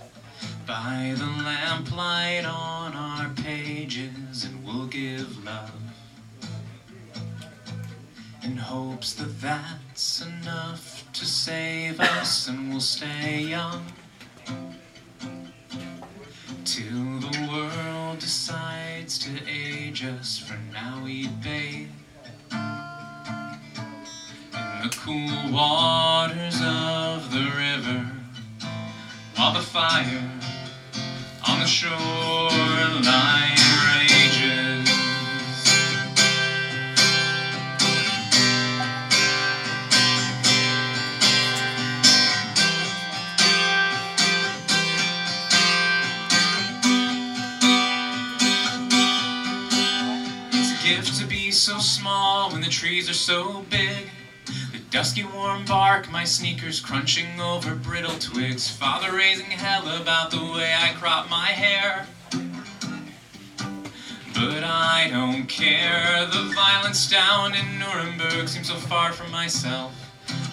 by 0.66 1.14
the 1.16 1.26
lamplight 1.44 2.46
on 2.46 2.94
our 2.94 3.30
pages, 3.30 4.46
and 4.46 4.66
we'll 4.66 4.88
give 4.88 5.44
love 5.44 5.72
in 8.44 8.58
hopes 8.58 9.14
that 9.14 9.42
that's 9.42 10.22
enough 10.22 11.04
to 11.14 11.26
save 11.26 12.00
us, 12.00 12.48
and 12.48 12.70
we'll 12.70 12.80
stay 12.80 13.40
young 13.40 13.86
till 16.64 17.20
the 17.20 17.50
world 17.52 18.20
decides 18.20 19.18
to 19.18 19.32
age 19.48 20.04
us. 20.06 20.38
For 20.38 20.58
now, 20.72 21.02
we 21.04 21.28
bathe 21.44 21.90
in 24.54 24.82
the 24.84 24.90
cool 24.92 25.52
waters 25.52 26.62
of 26.64 27.32
the 27.32 27.46
river, 27.58 28.12
while 29.36 29.54
the 29.54 29.62
fire 29.62 30.35
on 31.48 31.60
the 31.60 31.68
shoreline 31.68 33.06
rages. 33.86 34.90
It's 50.52 50.72
a 50.72 50.88
gift 50.88 51.20
to 51.20 51.28
be 51.28 51.52
so 51.52 51.78
small 51.80 52.52
when 52.52 52.62
the 52.62 52.68
trees 52.70 53.10
are 53.10 53.14
so 53.14 53.64
big. 53.70 54.10
Dusky 54.92 55.24
warm 55.24 55.66
bark, 55.66 56.10
my 56.12 56.24
sneakers 56.24 56.80
crunching 56.80 57.40
over 57.40 57.76
brittle 57.76 58.18
twigs. 58.20 58.70
Father 58.70 59.16
raising 59.16 59.46
hell 59.46 59.88
about 60.02 60.32
the 60.32 60.38
way 60.38 60.74
I 60.78 60.94
crop 60.94 61.30
my 61.30 61.48
hair. 61.48 62.08
But 64.34 64.64
I 64.64 65.10
don't 65.12 65.48
care. 65.48 66.26
The 66.26 66.52
violence 66.56 67.10
down 67.10 67.56
in 67.56 67.80
Nuremberg 67.80 68.48
seems 68.48 68.68
so 68.68 68.76
far 68.76 69.12
from 69.12 69.32
myself. 69.32 69.94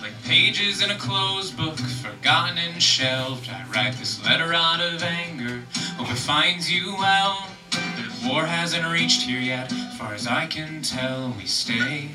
Like 0.01 0.13
pages 0.25 0.83
in 0.83 0.91
a 0.91 0.99
closed 0.99 1.57
book, 1.57 1.77
forgotten 1.77 2.59
and 2.59 2.83
shelved. 2.83 3.49
I 3.49 3.65
write 3.73 3.95
this 3.95 4.25
letter 4.25 4.53
out 4.53 4.81
of 4.81 5.03
anger. 5.03 5.63
Hope 5.97 6.11
it 6.11 6.19
finds 6.19 6.71
you 6.71 6.95
well. 6.97 7.49
But 7.71 8.29
war 8.29 8.47
hasn't 8.47 8.87
reached 8.87 9.23
here 9.23 9.41
yet. 9.41 9.71
Far 9.99 10.15
as 10.15 10.27
I 10.27 10.47
can 10.47 10.83
tell, 10.83 11.35
we 11.39 11.47
stay 11.47 12.09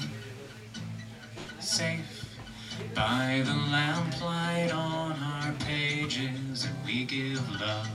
safe. 1.67 2.25
By 2.95 3.43
the 3.43 3.53
lamplight 3.53 4.71
on 4.71 5.11
our 5.11 5.51
pages, 5.59 6.65
and 6.65 6.85
we 6.85 7.03
give 7.03 7.41
love. 7.59 7.89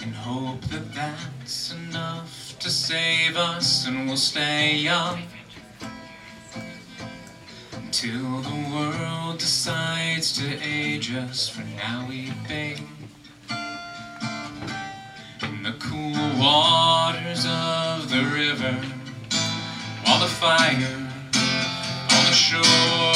And 0.00 0.14
hope 0.14 0.62
that 0.62 0.94
that's 0.94 1.74
enough 1.74 2.56
to 2.60 2.70
save 2.70 3.36
us, 3.36 3.86
and 3.86 4.06
we'll 4.06 4.16
stay 4.16 4.74
young. 4.74 5.24
Until 7.72 8.40
the 8.40 8.70
world 8.74 9.38
decides 9.38 10.32
to 10.38 10.58
age 10.64 11.12
us. 11.14 11.46
For 11.46 11.62
now, 11.76 12.06
we 12.08 12.32
bathe 12.48 12.80
in 15.42 15.62
the 15.62 15.74
cool 15.78 16.40
waters 16.40 17.44
of 17.46 18.08
the 18.08 18.24
river. 18.34 18.80
While 20.04 20.20
the 20.20 20.26
fire 20.26 21.01
on 22.50 23.11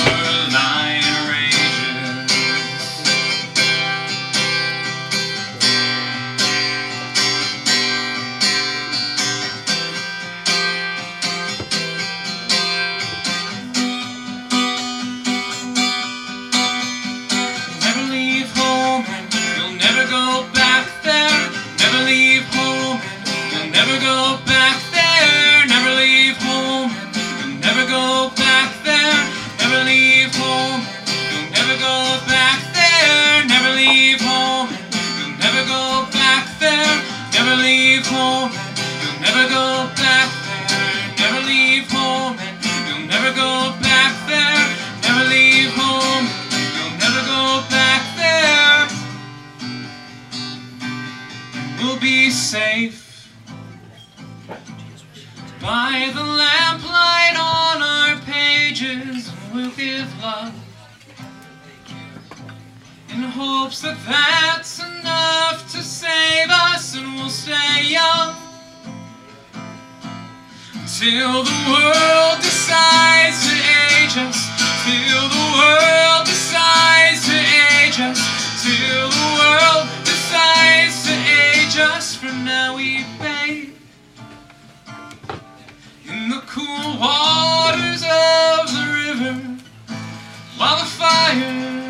hopes 63.76 63.82
that 63.82 63.98
that's 64.06 64.78
enough 64.80 65.70
to 65.72 65.82
save 65.82 66.48
us, 66.48 66.96
and 66.96 67.14
we'll 67.14 67.28
stay 67.28 67.88
young 67.88 68.34
till 70.98 71.42
the 71.42 71.58
world 71.68 72.38
decides 72.40 73.36
to 73.46 73.54
age 73.54 74.16
us. 74.16 74.48
Till 74.84 75.28
the 75.28 75.46
world 75.58 76.26
decides 76.26 77.26
to 77.26 77.36
age 77.36 78.00
us. 78.00 78.20
Till 78.62 79.08
the 79.10 79.28
world 79.40 79.88
decides 80.04 81.04
to 81.06 81.12
age 81.12 81.76
us. 81.78 82.14
For 82.16 82.32
now 82.32 82.76
we 82.76 83.04
bathe 83.20 83.74
in 86.08 86.30
the 86.30 86.42
cool 86.46 86.98
waters 86.98 88.02
of 88.02 88.70
the 88.72 88.84
river 89.04 89.34
while 90.56 90.78
the 90.78 90.86
fire 90.86 91.85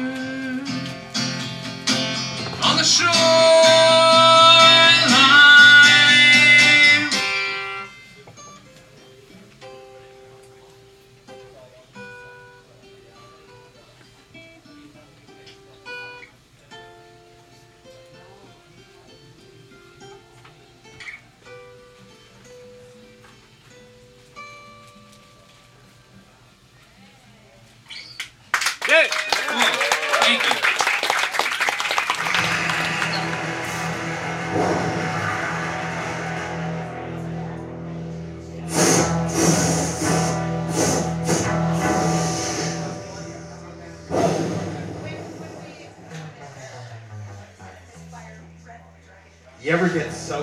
on 2.88 3.65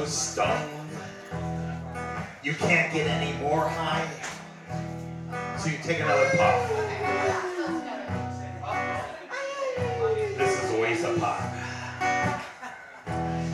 so 0.07 0.43
you 2.43 2.53
can't 2.53 2.93
get 2.93 3.07
any 3.07 3.37
more 3.41 3.67
high? 3.67 4.07
So 5.57 5.69
you 5.69 5.77
take 5.81 6.01
another 6.01 6.29
puff. 6.37 6.69
This 10.37 10.63
is 10.63 10.73
always 10.73 11.03
a 11.03 11.13
pop. 11.19 11.41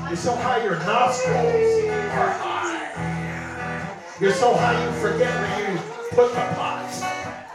You're 0.07 0.17
so 0.17 0.35
high 0.35 0.63
your 0.63 0.79
nostrils 0.79 1.85
are 1.85 2.31
high. 2.31 3.97
You're 4.19 4.33
so 4.33 4.53
high 4.55 4.83
you 4.83 4.91
forget 4.99 5.31
where 5.31 5.71
you 5.71 5.79
put 6.11 6.31
the 6.31 6.41
pot. 6.55 6.89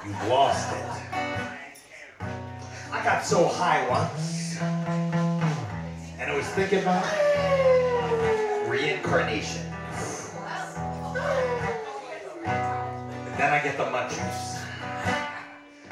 You've 0.07 0.29
lost 0.29 0.73
it. 0.73 0.85
I 2.93 3.03
got 3.03 3.25
so 3.25 3.49
high 3.49 3.89
once, 3.89 4.57
and 6.21 6.31
I 6.31 6.37
was 6.37 6.47
thinking 6.51 6.79
about 6.79 7.05
reincarnation. 8.75 9.63
And 12.45 13.35
then 13.39 13.53
I 13.53 13.61
get 13.63 13.77
the 13.77 13.85
munchies. 13.85 14.61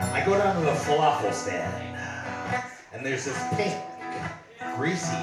I 0.00 0.24
go 0.26 0.36
down 0.36 0.56
to 0.56 0.62
the 0.62 0.72
falafel 0.72 1.32
stand, 1.32 1.72
and 2.92 3.06
there's 3.06 3.24
this 3.24 3.38
pink, 3.54 3.74
greasy 4.76 5.22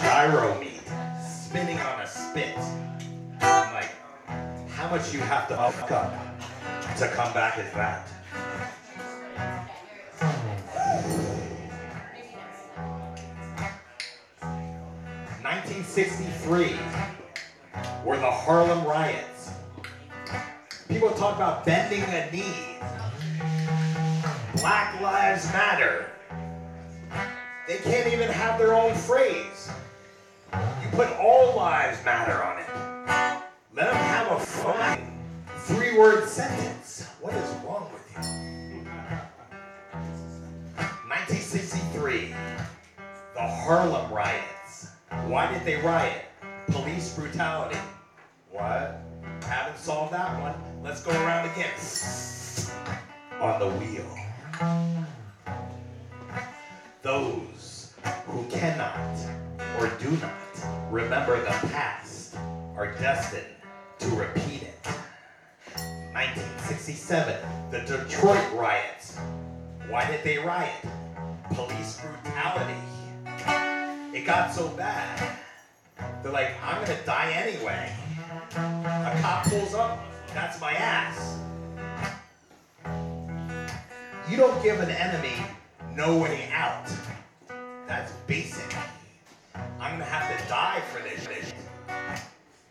gyro 0.00 0.58
meat 0.58 0.80
spinning 1.22 1.78
on 1.80 2.00
a 2.00 2.06
spit. 2.06 2.56
I'm 3.42 3.74
like, 3.74 3.90
how 4.70 4.88
much 4.90 5.12
you 5.12 5.20
have 5.20 5.48
to 5.48 5.56
fuck 5.56 5.90
up 5.92 6.14
to 6.96 7.08
come 7.08 7.32
back 7.34 7.58
as 7.58 7.70
that? 7.74 8.08
Nineteen 15.96 16.12
sixty-three 16.12 16.76
were 18.04 18.18
the 18.18 18.30
Harlem 18.30 18.84
riots. 18.84 19.52
People 20.88 21.10
talk 21.12 21.36
about 21.36 21.64
bending 21.64 22.02
a 22.02 22.30
knee. 22.30 22.76
Black 24.56 25.00
Lives 25.00 25.50
Matter. 25.54 26.10
They 27.66 27.78
can't 27.78 28.12
even 28.12 28.28
have 28.28 28.58
their 28.58 28.74
own 28.74 28.94
phrase. 28.94 29.70
You 30.52 30.88
put 30.92 31.08
all 31.18 31.56
lives 31.56 32.04
matter 32.04 32.44
on 32.44 32.58
it. 32.58 32.68
Let 33.74 33.86
them 33.86 33.96
have 33.96 34.32
a 34.32 34.40
fine 34.40 35.18
three 35.60 35.96
word 35.98 36.28
sentence. 36.28 37.08
What 37.22 37.32
is 37.32 37.50
wrong 37.64 37.90
with 37.90 38.06
you? 38.12 38.84
1963, 41.08 42.34
the 43.34 43.40
Harlem 43.40 44.12
riots. 44.12 44.55
Why 45.26 45.52
did 45.52 45.64
they 45.64 45.74
riot? 45.82 46.24
Police 46.68 47.12
brutality. 47.12 47.78
What? 48.52 49.02
Haven't 49.42 49.76
solved 49.76 50.12
that 50.12 50.40
one. 50.40 50.54
Let's 50.84 51.02
go 51.02 51.10
around 51.10 51.50
again. 51.50 51.74
On 53.40 53.58
the 53.58 53.68
wheel. 53.70 54.06
Those 57.02 57.92
who 58.26 58.44
cannot 58.44 58.96
or 59.80 59.88
do 59.98 60.12
not 60.18 60.92
remember 60.92 61.40
the 61.40 61.68
past 61.70 62.36
are 62.76 62.94
destined 63.00 63.46
to 63.98 64.08
repeat 64.10 64.62
it. 64.62 64.86
1967, 66.12 67.34
the 67.72 67.80
Detroit 67.80 68.52
riots. 68.52 69.16
Why 69.88 70.08
did 70.08 70.22
they 70.22 70.38
riot? 70.38 70.70
Police 71.50 72.00
brutality. 72.00 72.95
It 74.16 74.24
got 74.24 74.50
so 74.50 74.68
bad. 74.68 75.36
They're 76.22 76.32
like, 76.32 76.52
I'm 76.64 76.82
gonna 76.82 76.96
die 77.04 77.32
anyway. 77.32 77.92
A 78.54 79.18
cop 79.20 79.44
pulls 79.44 79.74
up, 79.74 79.98
that's 80.32 80.58
my 80.58 80.72
ass. 80.72 81.38
You 84.30 84.38
don't 84.38 84.62
give 84.62 84.80
an 84.80 84.88
enemy 84.88 85.34
no 85.94 86.16
way 86.16 86.48
out. 86.50 86.90
That's 87.86 88.10
basic. 88.26 88.74
I'm 89.54 89.98
gonna 89.98 90.04
have 90.06 90.40
to 90.40 90.48
die 90.48 90.80
for 90.90 91.02
this. 91.02 91.52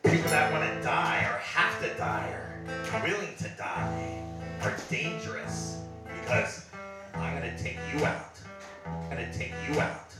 People 0.01 0.31
that 0.31 0.51
wanna 0.51 0.81
die 0.81 1.25
or 1.25 1.37
have 1.37 1.79
to 1.83 1.95
die 1.95 2.27
or 2.27 3.01
willing 3.03 3.35
to 3.37 3.49
die 3.55 4.23
are 4.63 4.75
dangerous 4.89 5.77
because 6.07 6.65
I'm 7.13 7.35
gonna 7.35 7.55
take 7.59 7.77
you 7.93 8.03
out. 8.03 8.39
I'm 8.87 9.09
gonna 9.11 9.31
take 9.31 9.53
you 9.69 9.79
out. 9.79 10.14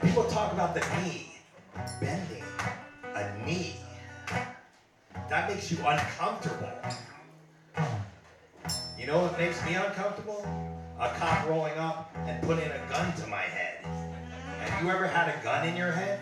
And 0.00 0.08
people 0.08 0.24
talk 0.24 0.52
about 0.52 0.74
the 0.74 0.80
knee, 1.00 1.32
bending 2.00 2.44
a 3.14 3.44
knee. 3.44 3.74
That 5.28 5.50
makes 5.50 5.72
you 5.72 5.78
uncomfortable. 5.84 6.70
You 8.96 9.06
know 9.06 9.22
what 9.22 9.36
makes 9.38 9.64
me 9.64 9.74
uncomfortable? 9.74 10.46
A 11.00 11.08
cop 11.10 11.48
rolling 11.48 11.76
up 11.78 12.14
and 12.26 12.40
putting 12.42 12.66
a 12.66 12.78
gun 12.88 13.12
to 13.14 13.26
my 13.26 13.40
head. 13.40 13.84
Have 14.60 14.84
you 14.84 14.90
ever 14.90 15.06
had 15.08 15.34
a 15.36 15.42
gun 15.42 15.66
in 15.66 15.76
your 15.76 15.90
head? 15.90 16.20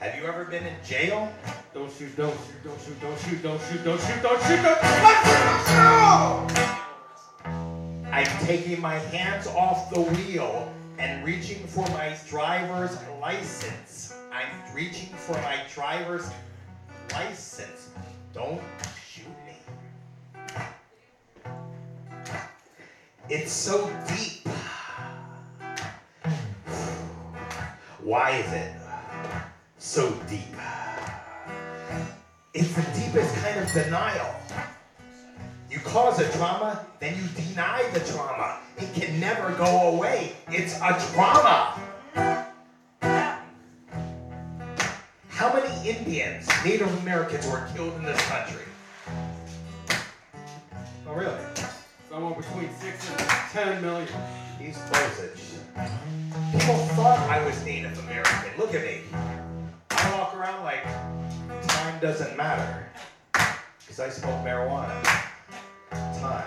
Have 0.00 0.18
you 0.18 0.26
ever 0.26 0.44
been 0.44 0.64
in 0.64 0.74
jail? 0.84 1.30
Don't 1.74 1.92
shoot, 1.92 2.16
don't 2.16 2.32
shoot, 2.32 2.64
don't 2.64 2.80
shoot, 2.80 3.00
don't 3.02 3.18
shoot, 3.20 3.42
don't 3.42 3.60
shoot, 3.60 3.84
don't 3.84 4.00
shoot, 4.00 4.22
don't 4.22 4.40
shoot, 4.40 4.62
don't 4.62 4.80
shoot! 4.80 5.02
don't 6.24 6.50
shoot! 6.50 6.68
I'm 8.10 8.46
taking 8.46 8.80
my 8.80 8.94
hands 8.94 9.46
off 9.48 9.90
the 9.90 10.00
wheel 10.00 10.72
and 10.98 11.24
reaching 11.24 11.66
for 11.66 11.86
my 11.90 12.16
driver's 12.28 12.96
license. 13.20 14.14
I'm 14.32 14.48
reaching 14.74 15.08
for 15.14 15.34
my 15.34 15.58
driver's 15.72 16.28
license. 17.12 17.90
Don't 18.34 18.60
shoot 19.06 19.26
me. 19.46 19.56
It's 23.28 23.52
so 23.52 23.88
deep. 24.08 24.48
Why 28.02 28.30
is 28.30 28.52
it 28.52 28.72
so 29.78 30.10
deep? 30.28 30.40
It's 32.54 32.74
the 32.74 32.82
deepest 32.98 33.34
kind 33.36 33.60
of 33.60 33.72
denial. 33.72 34.34
You 35.78 35.84
cause 35.84 36.18
a 36.18 36.28
trauma, 36.36 36.84
then 36.98 37.14
you 37.14 37.28
deny 37.44 37.88
the 37.92 38.00
trauma. 38.00 38.58
It 38.78 38.92
can 38.94 39.20
never 39.20 39.52
go 39.52 39.92
away. 39.94 40.32
It's 40.48 40.74
a 40.74 40.98
trauma. 41.12 41.80
How 45.28 45.54
many 45.54 45.88
Indians, 45.88 46.48
Native 46.64 46.92
Americans 47.02 47.46
were 47.46 47.64
killed 47.76 47.94
in 47.94 48.02
this 48.02 48.20
country? 48.22 48.64
Oh, 51.06 51.14
really? 51.14 51.38
Somewhere 52.10 52.34
between 52.34 52.74
six 52.74 53.08
and 53.10 53.20
ten 53.52 53.80
million. 53.80 54.08
He's 54.58 54.78
postage. 54.78 55.60
People 56.50 56.74
thought 56.96 57.20
I 57.30 57.44
was 57.46 57.64
Native 57.64 57.96
American. 58.00 58.50
Look 58.58 58.74
at 58.74 58.82
me. 58.82 59.02
I 59.90 60.18
walk 60.18 60.34
around 60.34 60.64
like 60.64 60.82
time 61.68 62.00
doesn't 62.00 62.36
matter. 62.36 62.84
Because 63.78 64.00
I 64.00 64.08
smoke 64.08 64.44
marijuana. 64.44 65.26
Time. 66.28 66.44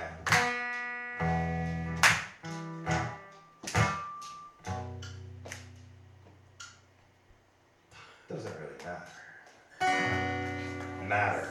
Doesn't 8.30 8.54
really 8.60 8.78
matter. 8.86 9.08
Matter. 11.08 11.50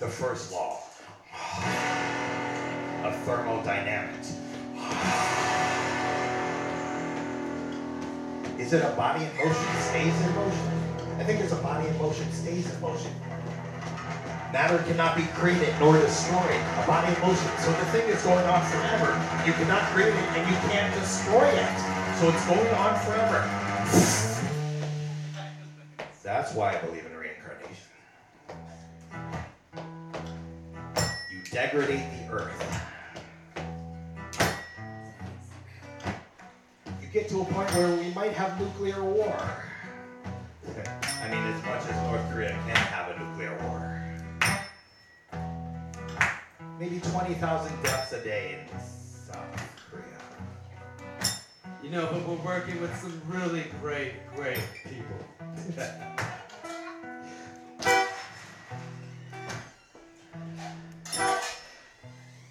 The 0.00 0.08
first 0.08 0.50
law 0.50 0.80
of 3.04 3.14
thermodynamics. 3.24 4.38
Is 8.58 8.72
it 8.72 8.82
a 8.82 8.94
body 8.96 9.24
in 9.26 9.36
motion 9.36 9.82
stays 9.82 10.20
in 10.22 10.34
motion? 10.34 10.70
I 11.18 11.24
think 11.24 11.40
it's 11.40 11.52
a 11.52 11.56
body 11.56 11.86
in 11.86 11.98
motion 11.98 12.32
stays 12.32 12.72
in 12.72 12.80
motion. 12.80 13.12
Matter 14.54 14.78
cannot 14.84 15.16
be 15.16 15.24
created 15.34 15.74
nor 15.80 15.98
destroyed. 15.98 16.60
A 16.78 16.84
body 16.86 17.12
in 17.12 17.20
motion. 17.20 17.50
So 17.58 17.72
the 17.72 17.86
thing 17.86 18.08
is 18.08 18.22
going 18.22 18.46
on 18.46 18.64
forever. 18.70 19.10
You 19.44 19.52
cannot 19.54 19.82
create 19.90 20.14
it 20.14 20.14
and 20.14 20.48
you 20.48 20.54
can't 20.70 20.94
destroy 20.94 21.48
it. 21.48 21.78
So 22.20 22.28
it's 22.28 22.46
going 22.46 22.72
on 22.74 22.94
forever. 23.00 23.42
That's 26.22 26.54
why 26.54 26.76
I 26.76 26.80
believe 26.82 27.04
in 27.04 27.16
reincarnation. 27.16 27.74
You 31.32 31.42
degrade 31.50 31.88
the 31.88 32.32
earth. 32.32 32.80
You 37.02 37.08
get 37.12 37.28
to 37.30 37.40
a 37.40 37.44
point 37.44 37.68
where 37.72 37.96
we 37.96 38.10
might 38.10 38.34
have 38.34 38.60
nuclear 38.60 39.02
war. 39.02 39.34
I 40.64 41.28
mean, 41.28 41.42
as 41.42 41.64
much 41.64 41.82
as 41.92 42.02
North 42.02 42.32
Korea 42.32 42.50
can 42.50 42.76
have 42.76 43.16
a 43.16 43.18
nuclear 43.18 43.58
war. 43.66 43.93
Maybe 46.78 46.98
20,000 46.98 47.82
deaths 47.82 48.12
a 48.12 48.22
day 48.24 48.58
in 48.60 48.78
South 48.80 49.46
Korea. 49.88 50.04
You 51.82 51.90
know, 51.90 52.08
but 52.10 52.26
we're 52.26 52.34
working 52.44 52.80
with 52.80 52.94
some 52.96 53.22
really 53.28 53.66
great, 53.80 54.14
great 54.34 54.58
people. 54.84 55.16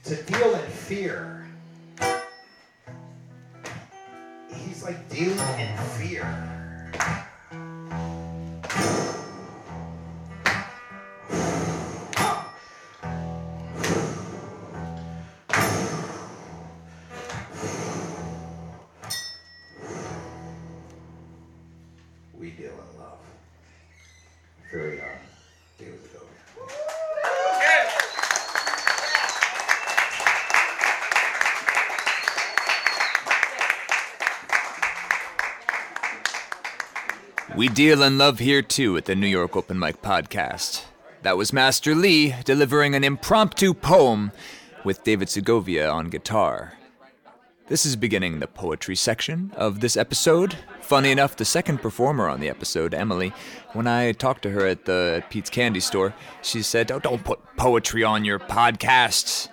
to 0.06 0.24
deal 0.24 0.56
in 0.56 0.70
fear. 0.70 1.46
He's 4.54 4.84
like 4.84 5.10
dealing 5.10 5.60
in 5.60 5.78
fear. 5.98 6.63
We 37.64 37.70
deal 37.70 38.04
in 38.04 38.18
love 38.18 38.40
here 38.40 38.62
too 38.62 38.98
at 38.98 39.06
the 39.06 39.16
New 39.16 39.26
York 39.26 39.56
Open 39.56 39.80
Mic 39.80 40.02
Podcast. 40.02 40.84
That 41.22 41.38
was 41.38 41.54
Master 41.54 41.96
Lee 41.96 42.36
delivering 42.44 42.94
an 42.94 43.06
impromptu 43.06 43.74
poem 43.74 44.34
with 44.84 45.06
David 45.06 45.30
Segovia 45.30 45.90
on 45.90 46.10
guitar. 46.10 46.74
This 47.68 47.86
is 47.86 47.96
beginning 47.96 48.40
the 48.40 48.48
poetry 48.48 48.98
section 48.98 49.54
of 49.56 49.80
this 49.80 49.96
episode. 49.96 50.58
Funny 50.82 51.10
enough, 51.10 51.38
the 51.38 51.46
second 51.46 51.82
performer 51.82 52.28
on 52.28 52.42
the 52.42 52.50
episode, 52.50 52.94
Emily, 52.94 53.32
when 53.72 53.88
I 53.88 54.12
talked 54.12 54.42
to 54.42 54.50
her 54.50 54.68
at 54.68 54.84
the 54.84 55.24
Pete's 55.30 55.50
Candy 55.50 55.80
Store, 55.80 56.14
she 56.42 56.62
said, 56.62 56.92
"Oh, 56.92 57.00
don't 57.00 57.24
put 57.24 57.40
poetry 57.56 58.04
on 58.04 58.26
your 58.26 58.40
podcast." 58.40 59.48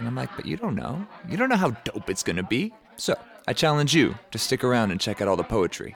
And 0.00 0.08
I'm 0.08 0.16
like, 0.16 0.34
"But 0.34 0.46
you 0.46 0.56
don't 0.56 0.74
know. 0.74 1.06
You 1.28 1.36
don't 1.36 1.48
know 1.48 1.54
how 1.54 1.76
dope 1.84 2.10
it's 2.10 2.24
gonna 2.24 2.42
be." 2.42 2.74
So 2.96 3.14
I 3.46 3.52
challenge 3.52 3.94
you 3.94 4.16
to 4.32 4.38
stick 4.40 4.64
around 4.64 4.90
and 4.90 5.00
check 5.00 5.20
out 5.20 5.28
all 5.28 5.36
the 5.36 5.44
poetry. 5.44 5.94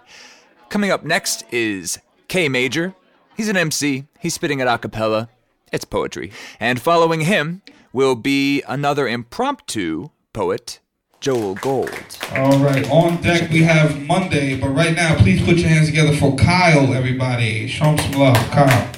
Coming 0.68 0.90
up 0.90 1.04
next 1.04 1.44
is 1.52 1.98
K 2.28 2.48
Major. 2.48 2.94
He's 3.36 3.48
an 3.48 3.56
MC. 3.56 4.04
He's 4.18 4.34
spitting 4.34 4.60
at 4.60 4.66
a 4.66 4.78
cappella. 4.78 5.28
It's 5.72 5.84
poetry. 5.84 6.32
And 6.58 6.80
following 6.80 7.22
him 7.22 7.62
will 7.92 8.14
be 8.14 8.62
another 8.68 9.06
impromptu 9.06 10.10
poet, 10.32 10.80
Joel 11.20 11.54
Gold. 11.54 12.18
All 12.34 12.58
right, 12.58 12.88
on 12.90 13.22
deck 13.22 13.50
we 13.50 13.62
have 13.62 14.02
Monday, 14.02 14.58
but 14.58 14.68
right 14.68 14.94
now, 14.94 15.16
please 15.16 15.42
put 15.44 15.56
your 15.56 15.68
hands 15.68 15.86
together 15.86 16.14
for 16.16 16.36
Kyle, 16.36 16.92
everybody. 16.92 17.68
Show 17.68 17.86
him 17.86 17.98
some 17.98 18.20
love, 18.20 18.36
Kyle. 18.50 18.92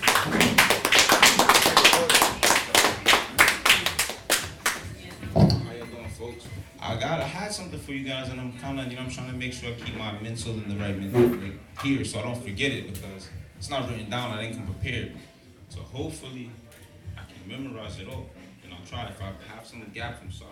How 5.35 5.43
y'all 5.73 5.87
doing, 5.87 6.09
folks? 6.19 6.45
I 6.81 6.97
got 6.99 7.21
I 7.21 7.25
had 7.25 7.53
something 7.69 7.87
for 7.87 7.93
you 7.93 8.09
guys, 8.09 8.31
and 8.31 8.41
I'm 8.41 8.53
kind 8.61 8.81
of, 8.81 8.87
you 8.87 8.97
know, 8.97 9.03
I'm 9.03 9.11
trying 9.11 9.31
to 9.31 9.37
make 9.37 9.53
sure 9.53 9.69
I 9.69 9.73
keep 9.75 9.95
my 9.97 10.19
mental 10.21 10.53
in 10.53 10.69
the 10.71 10.77
right 10.77 10.99
mental 10.99 11.39
like, 11.39 11.83
here, 11.83 12.03
so 12.03 12.19
I 12.19 12.23
don't 12.23 12.43
forget 12.43 12.73
it 12.73 12.95
because 12.95 13.29
it's 13.59 13.69
not 13.69 13.91
written 13.91 14.09
down. 14.09 14.31
I 14.31 14.43
didn't 14.43 14.57
come 14.57 14.75
prepared, 14.75 15.13
so 15.69 15.81
hopefully 15.81 16.51
I 17.15 17.21
can 17.31 17.47
memorize 17.47 17.99
it 18.01 18.09
all, 18.09 18.31
and 18.65 18.73
I'll 18.73 18.87
try. 18.87 19.07
If 19.09 19.21
I 19.21 19.33
have 19.55 19.67
some 19.67 19.85
gaps, 19.93 20.19
I'm 20.23 20.33
sorry. 20.33 20.51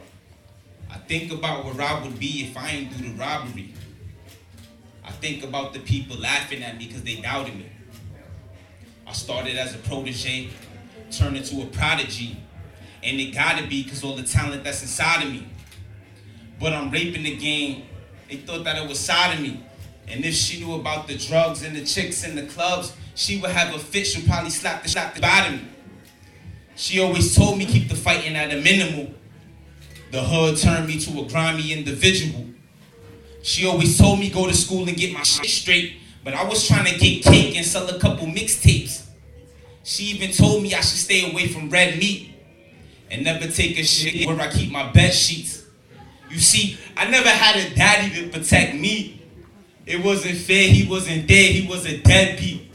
I 0.91 0.99
think 0.99 1.33
about 1.33 1.65
where 1.65 1.81
I 1.81 2.03
would 2.03 2.19
be 2.19 2.49
if 2.51 2.57
I 2.57 2.69
ain't 2.69 2.97
do 2.97 3.09
the 3.09 3.15
robbery. 3.15 3.73
I 5.03 5.13
think 5.13 5.43
about 5.43 5.73
the 5.73 5.81
people 5.81 6.19
laughing 6.19 6.63
at 6.63 6.77
me 6.77 6.87
because 6.87 7.03
they 7.03 7.17
doubted 7.17 7.57
me. 7.57 7.71
I 9.07 9.13
started 9.13 9.57
as 9.57 9.75
a 9.75 9.79
protege, 9.79 10.51
turned 11.11 11.39
into 11.39 11.63
a 11.63 11.67
prodigy, 11.67 12.37
and 13.03 13.19
it 13.19 13.33
gotta 13.33 13.67
be 13.67 13.85
because 13.85 14.05
all 14.05 14.17
the 14.17 14.23
talent 14.23 14.65
that's 14.65 14.83
inside 14.83 15.25
of 15.25 15.33
me. 15.33 15.47
But 16.59 16.73
I'm 16.73 16.91
raping 16.91 17.25
the 17.25 17.37
game. 17.37 17.85
They 18.29 18.37
thought 18.37 18.65
that 18.65 18.83
it 18.83 18.89
was 18.89 18.99
sodomy. 18.99 19.63
And 20.09 20.25
if 20.25 20.35
she 20.35 20.65
knew 20.65 20.75
about 20.75 21.09
the 21.09 21.17
drugs 21.17 21.63
and 21.63 21.77
the 21.77 21.85
chicks 21.85 22.25
and 22.25 22.37
the 22.37 22.47
clubs, 22.47 22.95
she 23.15 23.39
would 23.41 23.51
have 23.51 23.75
a 23.75 23.79
fit. 23.79 24.07
She'd 24.07 24.27
probably 24.27 24.51
slap 24.51 24.83
the 24.83 24.89
slap 24.89 25.15
the 25.15 25.21
bottom. 25.21 25.69
She 26.77 27.01
always 27.01 27.35
told 27.35 27.59
me 27.59 27.67
keep 27.67 27.89
the 27.89 27.95
fighting 27.97 28.37
at 28.37 28.53
a 28.53 28.61
minimal. 28.61 29.13
The 30.13 30.23
hood 30.23 30.59
turned 30.59 30.87
me 30.87 30.99
to 31.01 31.21
a 31.21 31.29
grimy 31.29 31.73
individual. 31.73 32.47
She 33.43 33.67
always 33.67 33.97
told 33.97 34.19
me 34.21 34.31
go 34.31 34.47
to 34.47 34.55
school 34.55 34.87
and 34.87 34.97
get 34.97 35.13
my 35.13 35.23
shit 35.23 35.47
straight, 35.47 35.95
but 36.23 36.35
I 36.35 36.45
was 36.45 36.67
trying 36.67 36.85
to 36.85 36.99
get 36.99 37.23
cake 37.25 37.57
and 37.57 37.65
sell 37.65 37.89
a 37.89 37.99
couple 37.99 38.27
mixtapes. 38.27 39.07
She 39.83 40.05
even 40.05 40.33
told 40.33 40.63
me 40.63 40.75
I 40.75 40.81
should 40.81 40.99
stay 40.99 41.31
away 41.31 41.47
from 41.47 41.71
red 41.71 41.99
meat 41.99 42.35
and 43.11 43.25
never 43.25 43.47
take 43.47 43.79
a 43.79 43.85
shit 43.85 44.27
where 44.27 44.41
I 44.41 44.51
keep 44.51 44.71
my 44.71 44.91
bed 44.91 45.15
sheets. 45.15 45.56
You 46.31 46.39
see, 46.39 46.79
I 46.97 47.09
never 47.09 47.29
had 47.29 47.57
a 47.57 47.75
daddy 47.75 48.15
to 48.23 48.29
protect 48.29 48.75
me. 48.75 49.23
It 49.85 50.05
wasn't 50.05 50.37
fair, 50.37 50.69
he 50.69 50.89
wasn't 50.89 51.29
there, 51.29 51.53
he 51.53 51.67
was 51.69 51.87
a 51.87 51.99
deadbeat. 51.99 52.73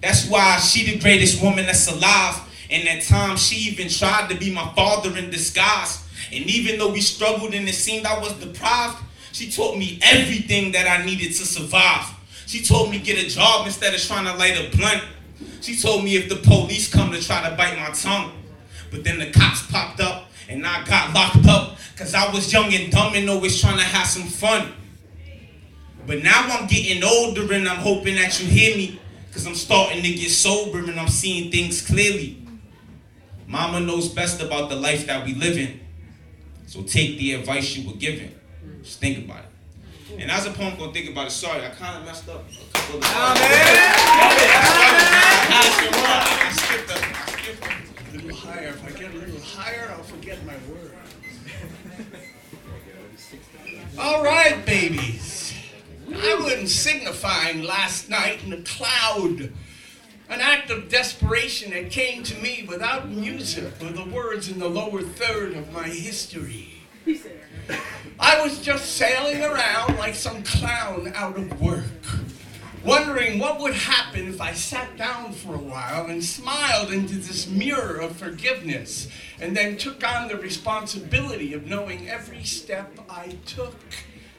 That's 0.00 0.28
why 0.28 0.58
she 0.58 0.92
the 0.92 0.98
greatest 0.98 1.42
woman 1.42 1.66
that's 1.66 1.90
alive. 1.90 2.40
And 2.70 2.88
at 2.88 3.02
times 3.02 3.46
she 3.46 3.70
even 3.70 3.88
tried 3.88 4.30
to 4.30 4.36
be 4.36 4.52
my 4.52 4.72
father 4.74 5.16
in 5.16 5.30
disguise. 5.30 6.04
And 6.32 6.44
even 6.46 6.78
though 6.78 6.90
we 6.90 7.00
struggled 7.00 7.54
and 7.54 7.68
it 7.68 7.74
seemed 7.74 8.06
I 8.06 8.18
was 8.18 8.32
deprived, 8.34 8.98
she 9.32 9.50
taught 9.50 9.76
me 9.76 9.98
everything 10.02 10.72
that 10.72 10.88
I 10.88 11.04
needed 11.04 11.28
to 11.28 11.46
survive. 11.46 12.06
She 12.46 12.62
told 12.62 12.90
me 12.90 12.98
get 12.98 13.22
a 13.22 13.28
job 13.28 13.66
instead 13.66 13.94
of 13.94 14.00
trying 14.00 14.24
to 14.24 14.34
light 14.34 14.56
a 14.56 14.76
blunt. 14.76 15.02
She 15.60 15.76
told 15.76 16.04
me 16.04 16.16
if 16.16 16.28
the 16.28 16.36
police 16.36 16.92
come 16.92 17.12
to 17.12 17.20
try 17.20 17.48
to 17.48 17.54
bite 17.56 17.76
my 17.76 17.90
tongue. 17.90 18.32
But 18.90 19.04
then 19.04 19.18
the 19.18 19.30
cops 19.30 19.66
popped 19.70 20.00
up 20.00 20.25
and 20.48 20.66
I 20.66 20.84
got 20.84 21.14
locked 21.14 21.46
up 21.46 21.78
because 21.92 22.14
I 22.14 22.32
was 22.32 22.52
young 22.52 22.72
and 22.72 22.92
dumb 22.92 23.14
and 23.14 23.28
always 23.28 23.60
trying 23.60 23.78
to 23.78 23.84
have 23.84 24.06
some 24.06 24.24
fun. 24.24 24.72
But 26.06 26.22
now 26.22 26.46
I'm 26.50 26.66
getting 26.66 27.02
older 27.02 27.52
and 27.52 27.68
I'm 27.68 27.78
hoping 27.78 28.14
that 28.16 28.40
you 28.40 28.46
hear 28.46 28.76
me 28.76 29.00
because 29.28 29.46
I'm 29.46 29.54
starting 29.54 30.02
to 30.02 30.14
get 30.14 30.30
sober 30.30 30.78
and 30.78 30.98
I'm 31.00 31.08
seeing 31.08 31.50
things 31.50 31.84
clearly. 31.84 32.42
Mama 33.46 33.80
knows 33.80 34.08
best 34.08 34.40
about 34.40 34.68
the 34.70 34.76
life 34.76 35.06
that 35.06 35.24
we 35.24 35.34
live 35.34 35.56
in. 35.56 35.80
So 36.66 36.82
take 36.82 37.18
the 37.18 37.34
advice 37.34 37.76
you 37.76 37.88
were 37.88 37.96
given. 37.96 38.34
Just 38.82 39.00
think 39.00 39.24
about 39.24 39.40
it. 39.40 39.46
And 40.18 40.30
as 40.30 40.46
a 40.46 40.50
poem 40.50 40.76
gonna 40.78 40.92
think 40.92 41.10
about 41.10 41.26
it, 41.26 41.30
sorry, 41.30 41.64
I 41.64 41.70
kind 41.70 41.98
of 41.98 42.04
messed 42.04 42.28
up 42.28 42.44
a 42.48 42.78
couple 42.78 42.96
of 42.96 43.00
the 43.02 43.06
I 45.48 45.70
skipped 45.72 45.96
up. 45.96 46.24
I 46.42 46.50
skipped 46.52 47.62
up. 47.62 47.70
A 48.08 48.16
little 48.16 48.34
higher. 48.34 48.68
If 48.68 48.84
I 48.84 48.90
get 48.98 49.14
All 53.98 54.22
right, 54.22 54.64
babies. 54.66 55.54
I 56.14 56.38
wasn't 56.38 56.68
signifying 56.68 57.62
last 57.62 58.10
night 58.10 58.44
in 58.44 58.52
a 58.52 58.60
cloud. 58.62 59.52
An 60.28 60.40
act 60.40 60.70
of 60.70 60.90
desperation 60.90 61.70
that 61.70 61.90
came 61.90 62.22
to 62.24 62.36
me 62.42 62.66
without 62.68 63.08
music 63.08 63.72
or 63.80 63.90
the 63.90 64.04
words 64.04 64.50
in 64.50 64.58
the 64.58 64.68
lower 64.68 65.00
third 65.00 65.54
of 65.54 65.72
my 65.72 65.84
history. 65.88 66.74
I 68.20 68.42
was 68.42 68.60
just 68.60 68.96
sailing 68.96 69.42
around 69.42 69.96
like 69.96 70.14
some 70.14 70.42
clown 70.42 71.12
out 71.14 71.38
of 71.38 71.58
work, 71.60 71.84
wondering 72.86 73.40
what 73.40 73.58
would 73.58 73.74
happen 73.74 74.28
if 74.28 74.40
I 74.40 74.52
sat 74.52 74.96
down 74.96 75.32
for 75.32 75.56
a 75.56 75.58
while 75.58 76.06
and 76.06 76.24
smiled 76.24 76.92
into 76.92 77.16
this 77.16 77.48
mirror 77.48 78.00
of 78.00 78.16
forgiveness 78.16 79.08
and 79.40 79.56
then 79.56 79.76
took 79.76 80.06
on 80.06 80.28
the 80.28 80.36
responsibility 80.36 81.52
of 81.52 81.66
knowing 81.66 82.08
every 82.08 82.44
step 82.44 82.96
I 83.10 83.38
took, 83.44 83.74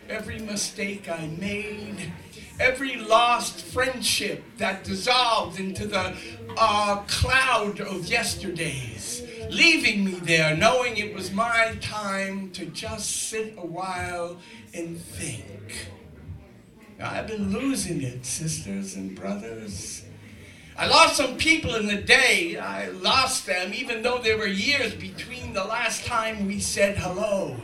every 0.08 0.40
mistake 0.40 1.10
I 1.10 1.28
made, 1.38 2.14
every 2.58 2.96
lost 2.96 3.66
friendship 3.66 4.46
that 4.60 4.86
dissolved 4.86 5.60
into 5.60 5.86
the 5.86 6.16
uh, 6.58 7.04
cloud 7.08 7.82
of 7.82 8.08
yesterdays, 8.08 9.24
leaving 9.50 10.06
me 10.06 10.12
there 10.14 10.56
knowing 10.56 10.96
it 10.96 11.14
was 11.14 11.34
my 11.34 11.78
time 11.82 12.52
to 12.52 12.66
just 12.66 13.30
sit 13.30 13.56
a 13.58 13.66
while 13.66 14.38
and 14.74 14.98
think. 14.98 15.90
I've 17.00 17.28
been 17.28 17.52
losing 17.52 18.02
it, 18.02 18.26
sisters 18.26 18.96
and 18.96 19.16
brothers. 19.16 20.04
I 20.76 20.88
lost 20.88 21.18
some 21.18 21.38
people 21.38 21.76
in 21.76 21.88
the 21.88 22.02
day. 22.02 22.58
I 22.58 22.90
lost 22.90 23.46
them 23.46 23.72
even 23.74 24.02
though 24.02 24.18
there 24.18 24.38
were 24.38 24.48
years 24.48 24.96
between 24.96 25.54
the 25.54 25.64
last 25.64 26.06
time 26.06 26.48
we 26.48 26.60
said 26.60 26.98
hello. 26.98 27.58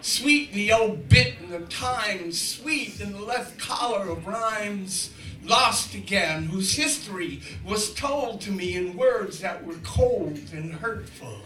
Sweet 0.00 0.50
in 0.50 0.56
the 0.56 0.72
old 0.72 1.10
bit 1.10 1.34
and 1.40 1.50
the 1.50 1.66
time, 1.66 2.32
sweet 2.32 3.00
in 3.00 3.12
the 3.12 3.20
left 3.20 3.58
collar 3.58 4.08
of 4.08 4.26
rhymes. 4.26 5.10
Lost 5.44 5.94
again, 5.94 6.44
whose 6.44 6.74
history 6.74 7.40
was 7.64 7.92
told 7.94 8.40
to 8.42 8.50
me 8.50 8.76
in 8.76 8.96
words 8.96 9.40
that 9.40 9.64
were 9.64 9.78
cold 9.82 10.38
and 10.54 10.72
hurtful. 10.74 11.40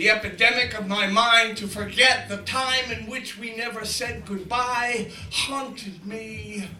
The 0.00 0.08
epidemic 0.08 0.72
of 0.78 0.88
my 0.88 1.08
mind 1.08 1.58
to 1.58 1.68
forget 1.68 2.26
the 2.30 2.38
time 2.38 2.90
in 2.90 3.10
which 3.10 3.36
we 3.36 3.54
never 3.54 3.84
said 3.84 4.24
goodbye 4.24 5.10
haunted 5.30 6.06
me, 6.06 6.70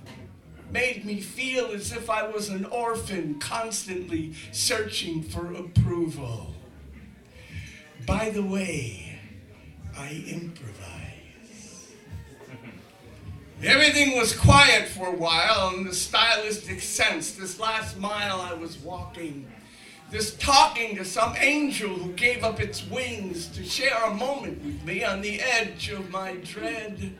made 0.70 1.04
me 1.04 1.20
feel 1.20 1.66
as 1.66 1.92
if 1.92 2.08
I 2.08 2.26
was 2.26 2.48
an 2.48 2.64
orphan 2.64 3.38
constantly 3.38 4.32
searching 4.52 5.22
for 5.22 5.52
approval. 5.52 6.54
By 8.06 8.30
the 8.30 8.42
way, 8.42 9.18
I 9.94 10.24
improvise. 10.26 11.90
Everything 13.62 14.16
was 14.16 14.34
quiet 14.34 14.88
for 14.88 15.08
a 15.08 15.16
while 15.16 15.74
in 15.74 15.84
the 15.84 15.92
stylistic 15.92 16.80
sense. 16.80 17.32
This 17.32 17.60
last 17.60 17.98
mile 17.98 18.40
I 18.40 18.54
was 18.54 18.78
walking 18.78 19.46
this 20.11 20.34
talking 20.34 20.96
to 20.96 21.04
some 21.04 21.36
angel 21.38 21.90
who 21.90 22.12
gave 22.12 22.42
up 22.42 22.61
its 22.61 22.84
wings 22.88 23.46
to 23.48 23.64
share 23.64 24.04
a 24.04 24.14
moment 24.14 24.62
with 24.64 24.84
me 24.84 25.04
on 25.04 25.20
the 25.20 25.40
edge 25.40 25.88
of 25.90 26.11
my 26.11 26.34
dread. 26.36 27.16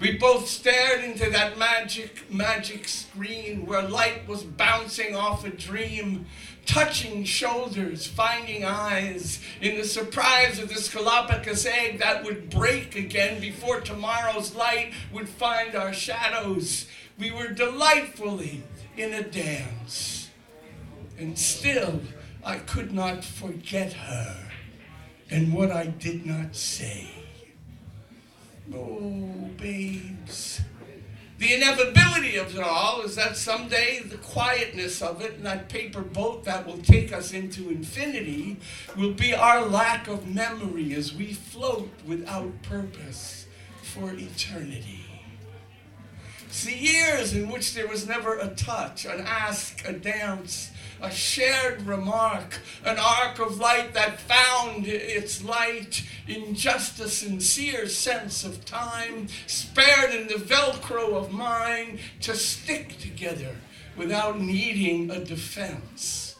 We 0.00 0.16
both 0.16 0.48
stared 0.48 1.04
into 1.04 1.28
that 1.30 1.58
magic, 1.58 2.30
magic 2.32 2.88
screen 2.88 3.66
where 3.66 3.82
light 3.82 4.26
was 4.26 4.42
bouncing 4.42 5.14
off 5.14 5.44
a 5.44 5.50
dream, 5.50 6.24
touching 6.64 7.22
shoulders, 7.24 8.06
finding 8.06 8.64
eyes, 8.64 9.40
in 9.60 9.76
the 9.76 9.84
surprise 9.84 10.58
of 10.58 10.70
this 10.70 10.92
Galapagos 10.92 11.66
egg 11.66 11.98
that 11.98 12.24
would 12.24 12.48
break 12.48 12.96
again 12.96 13.40
before 13.40 13.82
tomorrow's 13.82 14.54
light 14.54 14.94
would 15.12 15.28
find 15.28 15.74
our 15.74 15.92
shadows. 15.92 16.86
We 17.18 17.30
were 17.30 17.48
delightfully 17.48 18.62
in 18.96 19.12
a 19.12 19.22
dance. 19.22 20.19
And 21.20 21.38
still, 21.38 22.00
I 22.42 22.56
could 22.56 22.92
not 22.92 23.22
forget 23.22 23.92
her 23.92 24.36
and 25.30 25.52
what 25.52 25.70
I 25.70 25.86
did 25.86 26.24
not 26.24 26.56
say. 26.56 27.10
Oh, 28.74 29.50
babes. 29.58 30.62
The 31.36 31.54
inevitability 31.54 32.36
of 32.36 32.56
it 32.56 32.62
all 32.62 33.02
is 33.02 33.16
that 33.16 33.36
someday 33.36 34.00
the 34.00 34.16
quietness 34.16 35.02
of 35.02 35.20
it 35.20 35.34
and 35.34 35.44
that 35.44 35.68
paper 35.68 36.00
boat 36.00 36.44
that 36.44 36.66
will 36.66 36.78
take 36.78 37.12
us 37.12 37.32
into 37.34 37.68
infinity 37.68 38.58
will 38.96 39.12
be 39.12 39.34
our 39.34 39.66
lack 39.66 40.08
of 40.08 40.26
memory 40.26 40.94
as 40.94 41.14
we 41.14 41.34
float 41.34 41.90
without 42.06 42.62
purpose 42.62 43.46
for 43.82 44.14
eternity. 44.14 45.04
The 46.64 46.76
years 46.76 47.32
in 47.32 47.48
which 47.48 47.74
there 47.74 47.86
was 47.86 48.08
never 48.08 48.38
a 48.38 48.48
touch, 48.48 49.04
an 49.04 49.20
ask, 49.20 49.86
a 49.86 49.92
dance, 49.92 50.70
a 51.02 51.10
shared 51.10 51.82
remark, 51.82 52.58
an 52.84 52.98
arc 52.98 53.38
of 53.38 53.58
light 53.58 53.94
that 53.94 54.20
found 54.20 54.86
its 54.86 55.42
light 55.42 56.04
in 56.28 56.54
just 56.54 57.00
a 57.00 57.08
sincere 57.08 57.86
sense 57.88 58.44
of 58.44 58.64
time, 58.64 59.28
spared 59.46 60.14
in 60.14 60.26
the 60.26 60.34
velcro 60.34 61.14
of 61.14 61.32
mind 61.32 61.98
to 62.20 62.34
stick 62.34 62.98
together 62.98 63.56
without 63.96 64.40
needing 64.40 65.10
a 65.10 65.24
defense. 65.24 66.36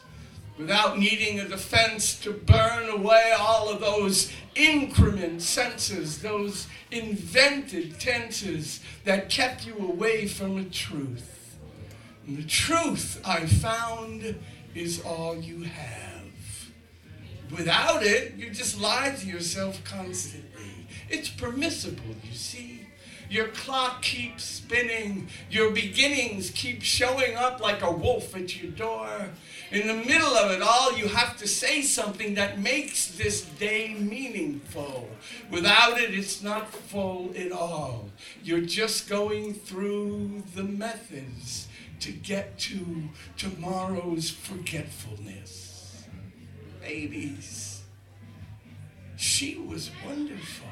Without 0.57 0.99
needing 0.99 1.39
a 1.39 1.47
defense 1.47 2.19
to 2.19 2.33
burn 2.33 2.89
away 2.89 3.33
all 3.39 3.69
of 3.69 3.79
those 3.79 4.31
increment 4.53 5.41
senses, 5.41 6.21
those 6.21 6.67
invented 6.91 7.99
tenses 7.99 8.79
that 9.05 9.29
kept 9.29 9.65
you 9.65 9.75
away 9.77 10.27
from 10.27 10.57
the 10.57 10.69
truth. 10.69 11.57
And 12.27 12.37
the 12.37 12.43
truth 12.43 13.19
I 13.25 13.45
found 13.45 14.35
is 14.75 15.01
all 15.01 15.35
you 15.35 15.63
have. 15.63 16.21
Without 17.51 18.03
it, 18.03 18.35
you 18.35 18.49
just 18.49 18.79
lie 18.79 19.15
to 19.19 19.27
yourself 19.27 19.83
constantly. 19.83 20.87
It's 21.09 21.29
permissible, 21.29 22.15
you 22.23 22.33
see. 22.33 22.87
Your 23.29 23.47
clock 23.47 24.01
keeps 24.01 24.43
spinning. 24.43 25.29
Your 25.49 25.71
beginnings 25.71 26.49
keep 26.49 26.81
showing 26.81 27.37
up 27.37 27.61
like 27.61 27.81
a 27.81 27.91
wolf 27.91 28.35
at 28.35 28.61
your 28.61 28.71
door. 28.71 29.29
In 29.71 29.87
the 29.87 29.93
middle 29.93 30.35
of 30.35 30.51
it 30.51 30.61
all, 30.61 30.97
you 30.97 31.07
have 31.07 31.37
to 31.37 31.47
say 31.47 31.81
something 31.81 32.35
that 32.35 32.59
makes 32.59 33.07
this 33.07 33.43
day 33.45 33.95
meaningful. 33.97 35.07
Without 35.49 35.97
it, 35.97 36.13
it's 36.13 36.43
not 36.43 36.73
full 36.73 37.31
at 37.37 37.53
all. 37.53 38.09
You're 38.43 38.61
just 38.61 39.09
going 39.09 39.53
through 39.53 40.43
the 40.53 40.63
methods 40.63 41.69
to 42.01 42.11
get 42.11 42.57
to 42.59 43.09
tomorrow's 43.37 44.29
forgetfulness. 44.29 46.03
Babies, 46.81 47.83
she 49.15 49.55
was 49.55 49.91
wonderful. 50.05 50.67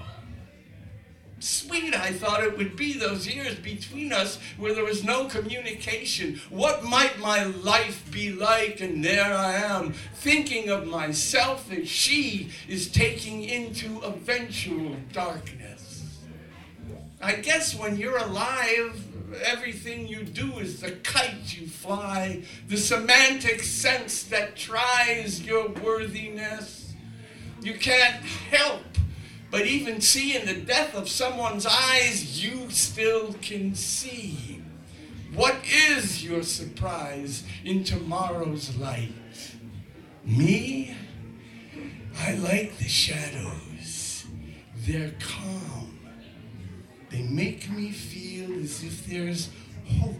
Sweet, 1.39 1.95
I 1.95 2.11
thought 2.11 2.43
it 2.43 2.57
would 2.57 2.75
be 2.75 2.93
those 2.93 3.25
years 3.25 3.55
between 3.55 4.11
us 4.11 4.39
where 4.57 4.73
there 4.73 4.83
was 4.83 5.05
no 5.05 5.25
communication. 5.25 6.41
What 6.49 6.83
might 6.83 7.17
my 7.19 7.45
life 7.45 8.11
be 8.11 8.31
like? 8.33 8.81
And 8.81 9.05
there 9.05 9.33
I 9.33 9.53
am, 9.53 9.93
thinking 10.15 10.69
of 10.69 10.85
myself 10.85 11.71
as 11.71 11.87
she 11.87 12.49
is 12.67 12.91
taking 12.91 13.43
into 13.43 14.01
eventual 14.01 14.97
darkness. 15.13 16.17
I 17.21 17.35
guess 17.35 17.73
when 17.73 17.95
you're 17.95 18.17
alive, 18.17 19.01
everything 19.43 20.07
you 20.07 20.23
do 20.23 20.59
is 20.59 20.81
the 20.81 20.91
kite 20.91 21.57
you 21.57 21.67
fly, 21.67 22.43
the 22.67 22.77
semantic 22.77 23.63
sense 23.63 24.23
that 24.23 24.55
tries 24.55 25.41
your 25.41 25.69
worthiness. 25.69 26.93
You 27.61 27.73
can't 27.73 28.23
help 28.23 28.83
but 29.51 29.65
even 29.65 29.99
see 29.99 30.35
in 30.35 30.45
the 30.45 30.53
death 30.53 30.93
of 30.93 31.09
someone's 31.09 31.65
eyes, 31.65 32.43
you 32.43 32.69
still 32.69 33.33
can 33.41 33.73
see. 33.73 34.61
What 35.33 35.55
is 35.65 36.23
your 36.23 36.43
surprise 36.43 37.43
in 37.63 37.83
tomorrow's 37.83 38.75
light? 38.77 39.55
Me? 40.23 40.95
I 42.19 42.35
like 42.35 42.77
the 42.77 42.87
shadows. 42.87 44.25
They're 44.85 45.13
calm. 45.19 45.78
They 47.09 47.23
make 47.23 47.69
me 47.71 47.91
feel 47.91 48.53
as 48.59 48.83
if 48.83 49.05
there's 49.07 49.49
hope. 49.99 50.15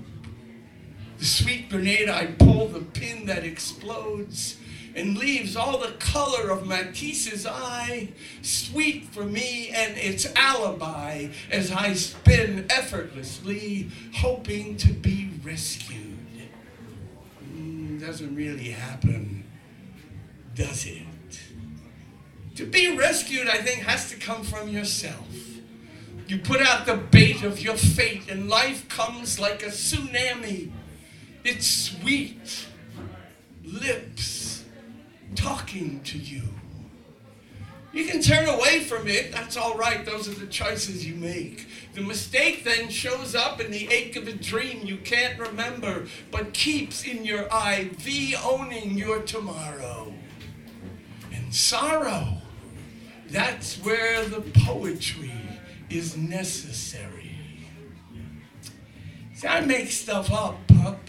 The 1.20 1.26
sweet 1.26 1.70
grenade, 1.70 2.10
I 2.10 2.28
pull 2.28 2.68
the 2.70 2.80
pin 2.80 3.26
that 3.26 3.44
explodes 3.44 4.58
and 4.96 5.18
leaves 5.18 5.56
all 5.56 5.78
the 5.78 5.92
color 6.00 6.50
of 6.50 6.66
Matisse's 6.66 7.46
eye, 7.46 8.10
sweet 8.42 9.06
for 9.06 9.24
me 9.24 9.70
and 9.70 9.98
its 9.98 10.26
alibi 10.36 11.28
as 11.52 11.72
I 11.72 11.94
spin 11.94 12.66
effortlessly, 12.70 13.90
hoping 14.16 14.78
to 14.78 14.92
be 14.94 15.32
rescued. 15.44 16.18
Mm, 17.54 18.00
doesn't 18.00 18.36
really 18.36 18.70
happen, 18.70 19.44
does 20.56 20.86
it? 20.86 21.04
To 22.56 22.66
be 22.66 22.98
rescued, 22.98 23.48
I 23.48 23.58
think, 23.58 23.84
has 23.84 24.10
to 24.10 24.18
come 24.18 24.44
from 24.44 24.70
yourself. 24.70 25.49
You 26.30 26.38
put 26.38 26.62
out 26.62 26.86
the 26.86 26.96
bait 26.96 27.42
of 27.42 27.60
your 27.60 27.76
fate, 27.76 28.30
and 28.30 28.48
life 28.48 28.88
comes 28.88 29.40
like 29.40 29.64
a 29.64 29.70
tsunami. 29.70 30.70
It's 31.44 31.66
sweet. 31.66 32.68
Lips 33.64 34.64
talking 35.34 36.02
to 36.04 36.20
you. 36.20 36.44
You 37.92 38.06
can 38.06 38.22
turn 38.22 38.48
away 38.48 38.82
from 38.82 39.08
it. 39.08 39.32
That's 39.32 39.58
all 39.58 39.76
right. 39.76 40.06
Those 40.06 40.30
are 40.30 40.36
the 40.36 40.46
choices 40.46 41.04
you 41.04 41.16
make. 41.16 41.68
The 41.96 42.02
mistake 42.02 42.64
then 42.64 42.90
shows 42.90 43.34
up 43.34 43.60
in 43.60 43.72
the 43.72 43.88
ache 43.92 44.16
of 44.16 44.28
a 44.28 44.34
dream 44.34 44.86
you 44.86 44.98
can't 44.98 45.40
remember, 45.40 46.06
but 46.30 46.54
keeps 46.54 47.06
in 47.06 47.26
your 47.26 47.48
IV 47.52 48.36
owning 48.46 49.00
your 49.00 49.24
tomorrow. 49.24 50.14
And 51.34 51.52
sorrow, 51.52 52.38
that's 53.32 53.78
where 53.78 54.26
the 54.26 54.42
poetry 54.42 55.39
is 55.90 56.16
necessary. 56.18 57.36
See, 59.34 59.48
I 59.48 59.62
make 59.62 59.90
stuff 59.90 60.32
up, 60.32 60.58
pup. 60.68 61.00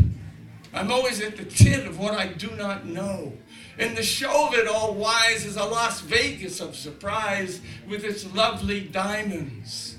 I'm 0.73 0.93
always 0.93 1.21
at 1.21 1.37
the 1.37 1.45
tit 1.45 1.87
of 1.87 1.99
what 1.99 2.15
I 2.15 2.29
do 2.29 2.51
not 2.53 2.87
know. 2.87 3.33
And 3.77 3.97
the 3.97 4.03
show 4.03 4.49
of 4.49 4.55
it 4.55 4.69
all 4.69 4.95
wise 4.95 5.45
is 5.45 5.57
a 5.57 5.65
Las 5.65 6.01
Vegas 6.01 6.61
of 6.61 6.77
surprise 6.77 7.61
with 7.89 8.05
its 8.05 8.33
lovely 8.33 8.81
diamonds. 8.83 9.97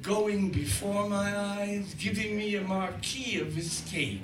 Going 0.00 0.50
before 0.50 1.08
my 1.08 1.36
eyes, 1.36 1.94
giving 1.98 2.36
me 2.36 2.54
a 2.54 2.62
marquee 2.62 3.40
of 3.40 3.58
escape. 3.58 4.22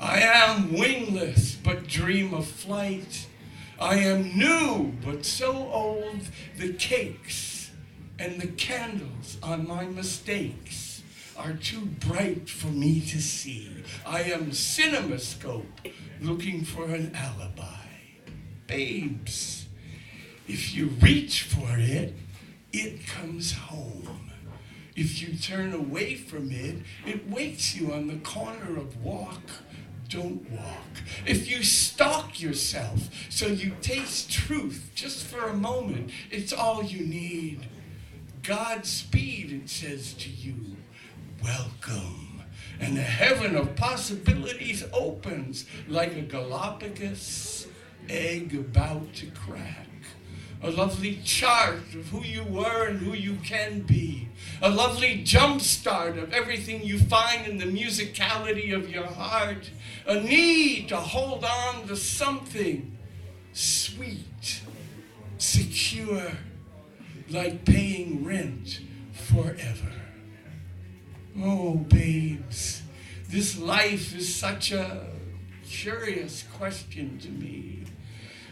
I 0.00 0.20
am 0.20 0.72
wingless, 0.72 1.56
but 1.56 1.86
dream 1.86 2.32
of 2.32 2.46
flight. 2.46 3.26
I 3.78 3.96
am 3.96 4.38
new, 4.38 4.94
but 5.04 5.26
so 5.26 5.52
old, 5.52 6.20
the 6.56 6.72
cakes 6.72 7.61
and 8.18 8.40
the 8.40 8.48
candles 8.48 9.38
on 9.42 9.66
my 9.66 9.84
mistakes 9.84 11.02
are 11.36 11.54
too 11.54 11.86
bright 11.86 12.48
for 12.48 12.68
me 12.68 13.00
to 13.00 13.20
see. 13.20 13.70
I 14.06 14.22
am 14.22 14.50
cinemascope 14.50 15.64
looking 16.20 16.64
for 16.64 16.84
an 16.84 17.14
alibi. 17.14 17.86
Babes, 18.66 19.66
if 20.46 20.74
you 20.74 20.86
reach 21.00 21.42
for 21.42 21.76
it, 21.78 22.14
it 22.72 23.06
comes 23.06 23.52
home. 23.52 24.30
If 24.94 25.22
you 25.22 25.36
turn 25.36 25.72
away 25.72 26.16
from 26.16 26.50
it, 26.50 26.76
it 27.06 27.28
wakes 27.28 27.74
you 27.74 27.92
on 27.92 28.08
the 28.08 28.16
corner 28.16 28.78
of 28.78 29.02
walk. 29.02 29.40
Don't 30.08 30.48
walk. 30.50 31.02
If 31.26 31.50
you 31.50 31.62
stalk 31.62 32.40
yourself 32.40 33.08
so 33.30 33.46
you 33.46 33.72
taste 33.80 34.30
truth 34.30 34.90
just 34.94 35.24
for 35.24 35.44
a 35.44 35.54
moment, 35.54 36.10
it's 36.30 36.52
all 36.52 36.82
you 36.82 37.06
need. 37.06 37.66
Godspeed, 38.42 39.52
it 39.52 39.68
says 39.68 40.14
to 40.14 40.28
you. 40.28 40.76
Welcome. 41.42 42.42
And 42.80 42.96
the 42.96 43.02
heaven 43.02 43.54
of 43.54 43.76
possibilities 43.76 44.84
opens 44.92 45.66
like 45.86 46.16
a 46.16 46.22
Galapagos 46.22 47.68
egg 48.08 48.54
about 48.54 49.14
to 49.14 49.26
crack. 49.26 49.86
A 50.64 50.70
lovely 50.70 51.20
chart 51.24 51.94
of 51.94 52.08
who 52.08 52.22
you 52.22 52.42
were 52.44 52.88
and 52.88 52.98
who 52.98 53.12
you 53.12 53.36
can 53.44 53.82
be. 53.82 54.28
A 54.60 54.70
lovely 54.70 55.22
jumpstart 55.24 56.20
of 56.20 56.32
everything 56.32 56.82
you 56.82 56.98
find 56.98 57.46
in 57.46 57.58
the 57.58 57.64
musicality 57.64 58.74
of 58.74 58.90
your 58.90 59.06
heart. 59.06 59.70
A 60.06 60.20
need 60.20 60.88
to 60.88 60.96
hold 60.96 61.44
on 61.44 61.86
to 61.88 61.96
something 61.96 62.96
sweet, 63.52 64.62
secure, 65.38 66.32
like 67.30 67.64
paying 67.64 68.24
rent 68.24 68.80
forever. 69.12 69.92
Oh, 71.40 71.76
babes, 71.76 72.82
this 73.28 73.58
life 73.58 74.14
is 74.14 74.34
such 74.34 74.72
a 74.72 75.06
curious 75.64 76.44
question 76.56 77.18
to 77.18 77.28
me. 77.28 77.84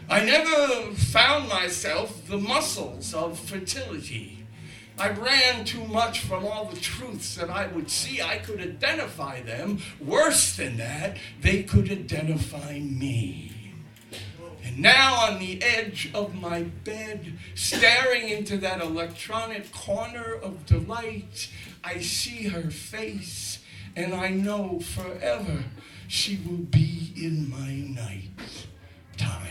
I 0.09 0.25
never 0.25 0.93
found 0.93 1.47
myself 1.47 2.27
the 2.27 2.37
muscles 2.37 3.13
of 3.13 3.39
fertility. 3.39 4.45
I 4.97 5.09
ran 5.09 5.63
too 5.63 5.85
much 5.85 6.19
from 6.19 6.45
all 6.45 6.65
the 6.65 6.79
truths 6.79 7.35
that 7.35 7.49
I 7.49 7.67
would 7.67 7.89
see. 7.89 8.21
I 8.21 8.37
could 8.37 8.59
identify 8.59 9.41
them. 9.41 9.79
Worse 9.99 10.55
than 10.55 10.77
that, 10.77 11.17
they 11.39 11.63
could 11.63 11.89
identify 11.89 12.79
me. 12.79 13.50
And 14.71 14.83
now 14.83 15.25
on 15.25 15.39
the 15.39 15.61
edge 15.61 16.09
of 16.13 16.33
my 16.35 16.63
bed, 16.63 17.33
staring 17.55 18.29
into 18.29 18.57
that 18.59 18.81
electronic 18.81 19.71
corner 19.73 20.33
of 20.33 20.65
delight, 20.65 21.49
I 21.83 21.99
see 21.99 22.47
her 22.47 22.69
face, 22.69 23.59
and 23.95 24.13
I 24.13 24.29
know 24.29 24.79
forever 24.79 25.65
she 26.07 26.39
will 26.45 26.57
be 26.57 27.13
in 27.17 27.49
my 27.49 28.01
night 28.01 28.67
time. 29.17 29.47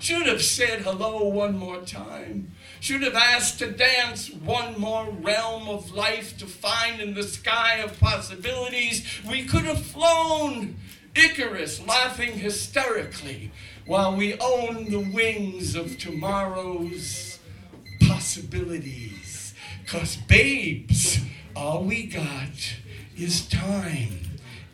Should 0.00 0.26
have 0.26 0.42
said 0.42 0.80
hello 0.80 1.28
one 1.28 1.56
more 1.56 1.80
time. 1.80 2.50
Should 2.80 3.02
have 3.02 3.14
asked 3.14 3.60
to 3.60 3.70
dance 3.70 4.28
one 4.28 4.78
more 4.78 5.08
realm 5.08 5.68
of 5.68 5.92
life 5.92 6.36
to 6.38 6.46
find 6.46 7.00
in 7.00 7.14
the 7.14 7.22
sky 7.22 7.76
of 7.76 7.98
possibilities. 8.00 9.06
We 9.26 9.44
could 9.44 9.64
have 9.64 9.80
flown 9.80 10.76
Icarus 11.14 11.86
laughing 11.86 12.38
hysterically 12.38 13.52
while 13.86 14.16
we 14.16 14.34
own 14.38 14.90
the 14.90 15.10
wings 15.12 15.74
of 15.74 15.98
tomorrow's 15.98 17.38
possibilities. 18.06 19.54
Cause 19.86 20.16
babes, 20.16 21.20
all 21.54 21.84
we 21.84 22.06
got 22.06 22.76
is 23.16 23.46
time. 23.48 24.20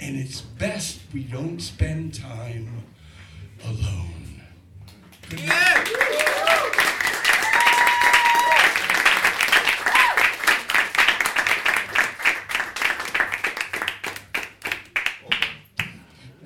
And 0.00 0.16
it's 0.16 0.40
best 0.40 1.00
we 1.12 1.24
don't 1.24 1.60
spend 1.60 2.14
time 2.14 2.84
alone. 3.64 4.42
Night. 5.46 5.99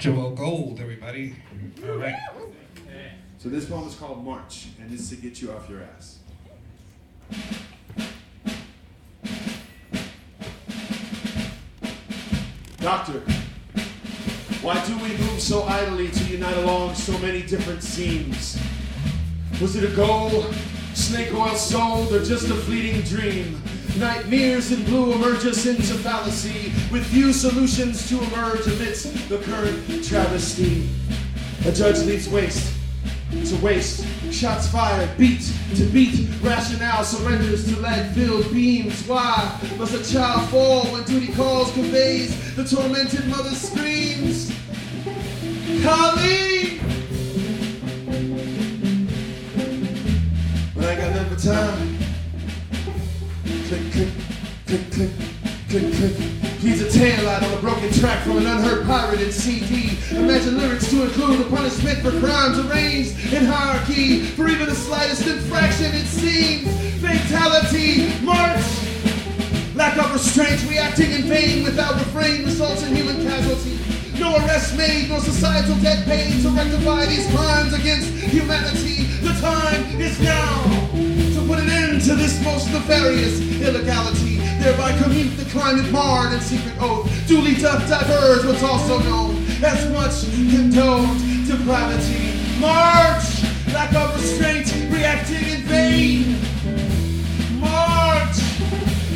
Joel 0.05 0.33
Gold, 0.33 0.81
everybody. 0.81 1.35
All 1.89 1.97
right. 1.97 2.15
So 3.39 3.49
this 3.49 3.65
poem 3.65 3.89
is 3.89 3.95
called 3.95 4.23
March, 4.23 4.67
and 4.79 4.93
it's 4.93 5.09
to 5.09 5.17
get 5.17 5.41
you 5.41 5.51
off 5.51 5.67
your 5.67 5.81
ass. 5.81 6.19
Doctor, 12.81 13.23
why 14.61 14.85
do 14.85 14.95
we 14.99 15.09
move 15.17 15.41
so 15.41 15.63
idly 15.63 16.11
to 16.11 16.25
unite 16.25 16.59
along 16.59 16.97
so 16.97 17.17
many 17.21 17.41
different 17.41 17.83
seams? 17.83 18.59
Was 19.59 19.75
it 19.75 19.91
a 19.91 19.97
goal, 19.97 20.45
snake 20.93 21.33
oil 21.33 21.55
sold, 21.55 22.13
or 22.13 22.23
just 22.23 22.51
a 22.51 22.55
fleeting 22.55 23.01
dream? 23.05 23.59
Nightmares 23.97 24.73
in 24.73 24.85
blue 24.85 25.13
emerge 25.13 25.47
us 25.47 25.67
into 25.67 25.95
fallacy, 25.95 26.73
with 26.91 27.07
few 27.07 27.33
solutions 27.33 28.09
to 28.09 28.21
emerge 28.25 28.67
amidst 28.67 29.29
the 29.29 29.39
current 29.39 30.05
travesty. 30.05 30.89
A 31.65 31.73
judge 31.73 32.05
leaves 32.05 32.29
waste 32.29 32.75
to 33.47 33.57
waste. 33.57 34.05
Shots 34.33 34.67
fired, 34.69 35.17
beat 35.17 35.53
to 35.77 35.85
beat. 35.87 36.29
Rationale 36.43 37.05
surrenders 37.05 37.73
to 37.73 37.81
lead-filled 37.81 38.53
beams. 38.53 39.07
Why 39.07 39.61
must 39.79 39.95
a 39.95 40.13
child 40.13 40.49
fall 40.51 40.85
when 40.87 41.05
duty 41.05 41.33
calls, 41.33 41.73
conveys 41.73 42.55
the 42.57 42.65
tormented 42.65 43.27
mother's 43.29 43.61
screams? 43.61 44.53
Colleen! 45.85 46.81
But 50.75 50.85
I 50.85 50.91
ain't 50.91 51.01
got 51.01 51.15
nothing 51.15 51.53
time. 51.53 52.04
Click, 54.75 54.91
click, 54.91 55.11
click, 55.69 55.95
click. 55.95 56.17
He's 56.59 56.83
a 56.83 56.99
taillight 56.99 57.45
on 57.45 57.57
a 57.57 57.61
broken 57.61 57.93
track 57.93 58.25
from 58.25 58.39
an 58.39 58.47
unheard 58.49 58.85
pirated 58.89 59.33
CD. 59.33 59.97
Imagine 60.11 60.59
lyrics 60.59 60.91
to 60.91 61.05
include 61.05 61.47
a 61.47 61.49
punishment 61.49 62.01
for 62.01 62.11
crimes 62.19 62.59
arranged 62.59 63.33
in 63.33 63.45
hierarchy. 63.45 64.23
For 64.35 64.49
even 64.49 64.67
the 64.67 64.75
slightest 64.75 65.29
infraction, 65.29 65.95
it 65.95 66.07
seems 66.07 66.67
fatality. 67.01 68.19
March! 68.25 68.67
Lack 69.77 69.97
of 69.97 70.13
restraint, 70.13 70.61
reacting 70.69 71.13
in 71.13 71.23
vain 71.23 71.63
without 71.63 71.95
refrain 71.95 72.45
results 72.45 72.83
in 72.83 72.97
human 72.97 73.23
casualty. 73.23 73.79
No 74.19 74.35
arrest 74.39 74.77
made, 74.77 75.09
no 75.09 75.21
societal 75.21 75.77
debt 75.77 76.05
paid 76.05 76.43
to 76.43 76.49
rectify 76.49 77.07
these 77.07 77.31
crimes 77.31 77.75
against 77.75 78.11
humanity. 78.11 79.05
The 79.23 79.35
time 79.41 80.01
is 80.01 80.19
now 80.19 80.65
to 81.39 81.45
put 81.47 81.61
an 81.61 81.71
end 81.71 82.03
to 82.07 82.17
this 82.17 82.43
most 82.43 82.73
nefarious 82.73 83.39
illegality. 83.63 84.34
Thereby 84.75 84.99
commute 84.99 85.37
the 85.37 85.45
climate 85.51 85.89
marred 85.93 86.33
and 86.33 86.43
secret 86.43 86.75
oath. 86.81 87.09
Duly 87.29 87.55
doth 87.55 87.89
diverge 87.89 88.45
what's 88.45 88.63
also 88.65 88.99
known 89.05 89.37
as 89.63 89.89
much 89.93 90.25
condoned 90.51 91.47
depravity. 91.47 92.35
March! 92.59 93.45
Lack 93.73 93.95
of 93.95 94.13
restraint, 94.17 94.75
reacting 94.91 95.45
in 95.49 95.61
vain. 95.63 96.41
March! 97.61 98.37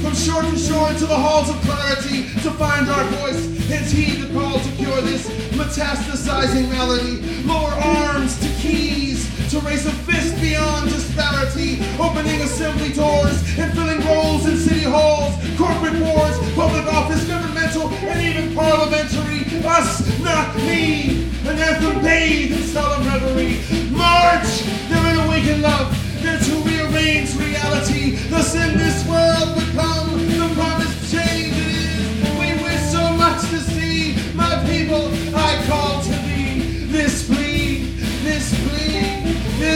From 0.00 0.14
shore 0.14 0.42
to 0.42 0.56
shore 0.56 0.90
into 0.90 1.06
the 1.06 1.16
halls 1.16 1.50
of 1.50 1.56
clarity 1.62 2.28
to 2.42 2.52
find 2.52 2.88
our 2.88 3.04
voice 3.18 3.44
and 3.68 3.84
heed 3.84 4.22
the 4.22 4.32
call 4.32 4.60
to 4.60 4.70
cure 4.76 5.00
this 5.00 5.26
metastasizing 5.58 6.70
malady. 6.70 7.42
Lower 7.42 7.72
arms 7.72 8.38
to 8.38 8.48
keys 8.62 9.17
to 9.50 9.60
raise 9.60 9.86
a 9.86 9.92
fist 10.04 10.38
beyond 10.42 10.90
disparity. 10.90 11.80
Opening 11.98 12.40
assembly 12.42 12.92
doors 12.92 13.40
and 13.58 13.72
filling 13.72 14.04
roles 14.04 14.44
in 14.46 14.58
city 14.58 14.84
halls, 14.84 15.32
corporate 15.56 15.98
boards, 15.98 16.36
public 16.54 16.84
office, 16.92 17.26
governmental, 17.26 17.88
and 17.88 18.20
even 18.20 18.54
parliamentary. 18.54 19.46
Us, 19.64 20.04
not 20.20 20.54
me. 20.56 21.24
An 21.48 21.58
anthem 21.58 22.02
bathed 22.02 22.52
in 22.52 22.62
solemn 22.62 23.06
reverie. 23.06 23.56
March! 23.90 24.64
They're 24.88 25.12
in 25.12 25.20
awakened 25.24 25.62
love. 25.62 25.96
They're 26.22 26.38
to 26.38 26.54
rearrange 26.68 27.34
reality. 27.36 28.16
Thus 28.28 28.54
in 28.54 28.76
this 28.76 29.06
world 29.08 29.54
become 29.56 30.12
the 30.28 30.52
promised 30.54 31.10
change 31.10 31.56
it 31.56 31.72
is. 31.88 32.20
We 32.38 32.62
wish 32.62 32.82
so 32.92 33.12
much 33.16 33.40
to 33.48 33.60
see 33.60 34.14
my 34.34 34.62
people. 34.68 35.08
I 35.34 35.64
call 35.66 36.02
to 36.02 36.10
thee. 36.10 36.84
This 36.90 37.26
plea, 37.26 37.84
this 38.24 38.52
plea, 38.68 39.07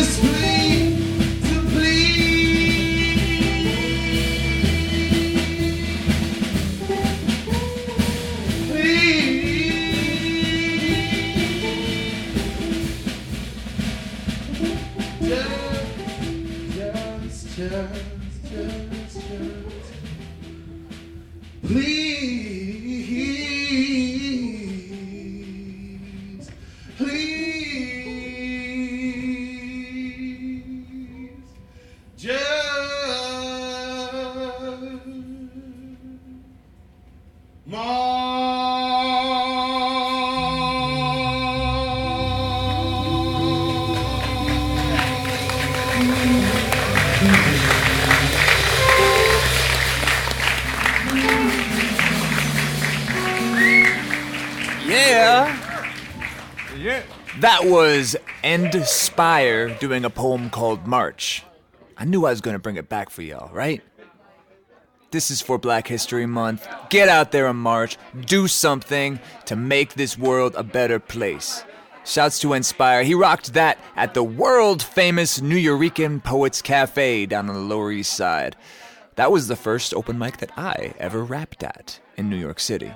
this 0.02 0.18
plea 0.18 0.61
Spire 58.92 59.70
doing 59.78 60.04
a 60.04 60.10
poem 60.10 60.50
called 60.50 60.86
March. 60.86 61.44
I 61.96 62.04
knew 62.04 62.26
I 62.26 62.30
was 62.30 62.40
going 62.40 62.54
to 62.54 62.62
bring 62.62 62.76
it 62.76 62.88
back 62.88 63.10
for 63.10 63.22
y'all, 63.22 63.52
right? 63.52 63.82
This 65.10 65.30
is 65.30 65.40
for 65.40 65.58
Black 65.58 65.88
History 65.88 66.26
Month. 66.26 66.66
Get 66.90 67.08
out 67.08 67.32
there 67.32 67.46
and 67.46 67.58
march. 67.58 67.98
Do 68.26 68.48
something 68.48 69.20
to 69.46 69.56
make 69.56 69.94
this 69.94 70.18
world 70.18 70.54
a 70.56 70.62
better 70.62 70.98
place. 70.98 71.64
Shouts 72.04 72.38
to 72.40 72.52
Inspire. 72.54 73.02
He 73.02 73.14
rocked 73.14 73.54
that 73.54 73.78
at 73.96 74.14
the 74.14 74.24
world 74.24 74.82
famous 74.82 75.40
Nuyorican 75.40 76.22
Poets 76.22 76.60
Cafe 76.60 77.26
down 77.26 77.48
on 77.48 77.54
the 77.54 77.60
Lower 77.60 77.92
East 77.92 78.14
Side. 78.14 78.56
That 79.16 79.30
was 79.30 79.48
the 79.48 79.56
first 79.56 79.94
open 79.94 80.18
mic 80.18 80.38
that 80.38 80.52
I 80.56 80.94
ever 80.98 81.22
rapped 81.22 81.62
at 81.62 82.00
in 82.16 82.28
New 82.28 82.36
York 82.36 82.58
City. 82.58 82.92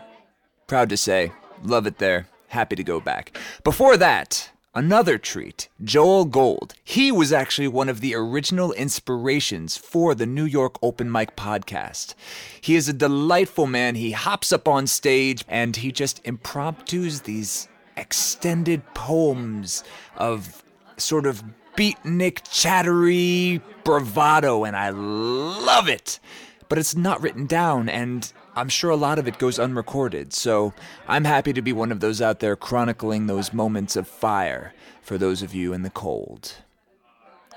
Proud 0.66 0.88
to 0.88 0.96
say, 0.96 1.32
love 1.62 1.86
it 1.86 1.98
there. 1.98 2.28
Happy 2.48 2.76
to 2.76 2.84
go 2.84 3.00
back. 3.00 3.38
Before 3.62 3.96
that, 3.96 4.50
another 4.76 5.16
treat, 5.16 5.68
Joel 5.82 6.26
Gold. 6.26 6.74
He 6.84 7.10
was 7.10 7.32
actually 7.32 7.66
one 7.66 7.88
of 7.88 8.00
the 8.00 8.14
original 8.14 8.72
inspirations 8.74 9.76
for 9.76 10.14
the 10.14 10.26
New 10.26 10.44
York 10.44 10.76
Open 10.82 11.10
Mic 11.10 11.34
podcast. 11.34 12.14
He 12.60 12.76
is 12.76 12.86
a 12.88 12.92
delightful 12.92 13.66
man. 13.66 13.94
He 13.94 14.12
hops 14.12 14.52
up 14.52 14.68
on 14.68 14.86
stage 14.86 15.44
and 15.48 15.74
he 15.76 15.90
just 15.90 16.20
impromptus 16.24 17.20
these 17.20 17.68
extended 17.96 18.82
poems 18.92 19.82
of 20.16 20.62
sort 20.98 21.24
of 21.26 21.42
beatnik, 21.74 22.42
chattery 22.50 23.62
bravado, 23.82 24.64
and 24.64 24.76
I 24.76 24.90
love 24.90 25.88
it. 25.88 26.20
but 26.68 26.78
it's 26.78 26.96
not 26.96 27.22
written 27.22 27.46
down, 27.46 27.88
and 27.88 28.32
I'm 28.56 28.68
sure 28.68 28.90
a 28.90 28.96
lot 28.96 29.18
of 29.18 29.28
it 29.28 29.38
goes 29.38 29.58
unrecorded. 29.58 30.32
So 30.32 30.72
I'm 31.06 31.24
happy 31.24 31.52
to 31.52 31.62
be 31.62 31.72
one 31.72 31.92
of 31.92 32.00
those 32.00 32.22
out 32.22 32.40
there 32.40 32.56
chronicling 32.56 33.26
those 33.26 33.52
moments 33.52 33.94
of 33.94 34.08
fire 34.08 34.72
for 35.02 35.18
those 35.18 35.42
of 35.42 35.54
you 35.54 35.72
in 35.72 35.82
the 35.82 35.90
cold. 35.90 36.54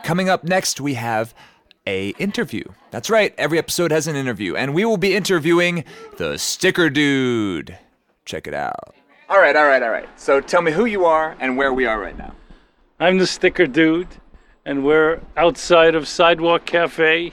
Coming 0.04 0.30
up 0.30 0.44
next, 0.44 0.80
we 0.80 0.94
have 0.96 1.34
a 1.88 2.10
interview. 2.20 2.64
That's 2.92 3.10
right, 3.10 3.34
every 3.38 3.58
episode 3.58 3.92
has 3.92 4.08
an 4.08 4.16
interview, 4.16 4.56
and 4.56 4.76
we 4.76 4.86
will 4.86 4.98
be 4.98 5.16
interviewing 5.16 5.84
the 6.18 6.38
Sticker 6.38 6.90
Dude. 6.90 7.78
Check 8.26 8.46
it 8.46 8.54
out. 8.54 8.94
All 9.30 9.40
right, 9.40 9.56
all 9.56 9.68
right, 9.68 9.82
all 9.82 9.90
right. 9.90 10.10
So 10.20 10.42
tell 10.42 10.62
me 10.62 10.72
who 10.72 10.86
you 10.86 11.06
are 11.06 11.36
and 11.40 11.56
where 11.56 11.74
we 11.74 11.86
are 11.86 12.00
right 12.00 12.18
now. 12.18 12.34
I'm 13.00 13.18
the 13.18 13.28
sticker 13.28 13.66
dude, 13.68 14.08
and 14.66 14.84
we're 14.84 15.22
outside 15.38 15.96
of 15.96 16.08
Sidewalk 16.08 16.66
Cafe 16.66 17.32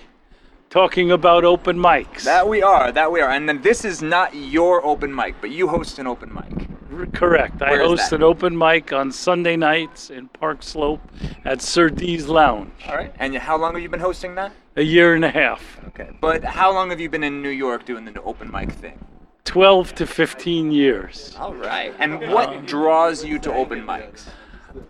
talking 0.77 1.11
about 1.11 1.43
open 1.43 1.79
mics. 1.79 2.25
That 2.25 2.47
we 2.47 2.61
are, 2.61 2.93
that 2.93 3.11
we 3.11 3.23
are. 3.23 3.31
And 3.31 3.49
then 3.49 3.63
this 3.63 3.83
is 3.83 4.03
not 4.03 4.35
your 4.35 4.85
open 4.85 5.15
mic, 5.15 5.37
but 5.41 5.49
you 5.49 5.69
host 5.69 5.99
an 5.99 6.07
open 6.07 6.35
mic. 6.35 6.69
R- 6.93 7.07
Correct. 7.07 7.63
I 7.63 7.79
host 7.79 8.13
an 8.13 8.23
open 8.23 8.59
mic 8.59 8.93
on 8.93 9.11
Sunday 9.11 9.57
nights 9.57 10.11
in 10.11 10.29
Park 10.29 10.63
Slope 10.63 11.01
at 11.47 11.63
Sir 11.63 11.89
D's 11.89 12.29
Lounge. 12.29 12.71
All 12.87 12.95
right. 12.95 13.11
And 13.19 13.35
how 13.37 13.57
long 13.57 13.73
have 13.73 13.83
you 13.83 13.89
been 13.89 14.01
hosting 14.01 14.35
that? 14.35 14.53
A 14.77 14.83
year 14.83 15.15
and 15.15 15.25
a 15.25 15.31
half. 15.31 15.81
Okay. 15.89 16.11
But 16.21 16.45
how 16.45 16.71
long 16.75 16.91
have 16.91 17.01
you 17.01 17.09
been 17.09 17.25
in 17.25 17.41
New 17.41 17.49
York 17.65 17.87
doing 17.87 18.05
the 18.05 18.21
open 18.21 18.51
mic 18.53 18.71
thing? 18.71 19.03
12 19.47 19.95
to 19.95 20.07
15 20.07 20.73
years. 20.73 21.35
All 21.39 21.55
right. 21.55 21.95
And 21.99 22.31
what 22.31 22.67
draws 22.67 23.25
you 23.25 23.39
to 23.39 23.55
open 23.55 23.81
mics? 23.81 24.27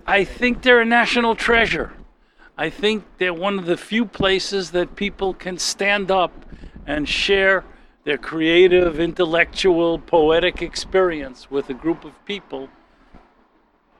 I 0.05 0.25
think 0.25 0.63
they're 0.63 0.81
a 0.81 0.85
national 0.85 1.37
treasure. 1.37 1.93
I 2.59 2.71
think 2.71 3.05
they're 3.19 3.35
one 3.35 3.59
of 3.59 3.67
the 3.67 3.77
few 3.77 4.07
places 4.07 4.71
that 4.71 4.97
people 4.97 5.35
can 5.35 5.59
stand 5.59 6.11
up 6.11 6.33
and 6.87 7.07
share 7.07 7.65
their 8.05 8.17
creative, 8.17 8.99
intellectual, 8.99 9.99
poetic 9.99 10.63
experience 10.63 11.51
with 11.51 11.69
a 11.69 11.75
group 11.75 12.05
of 12.05 12.13
people 12.25 12.69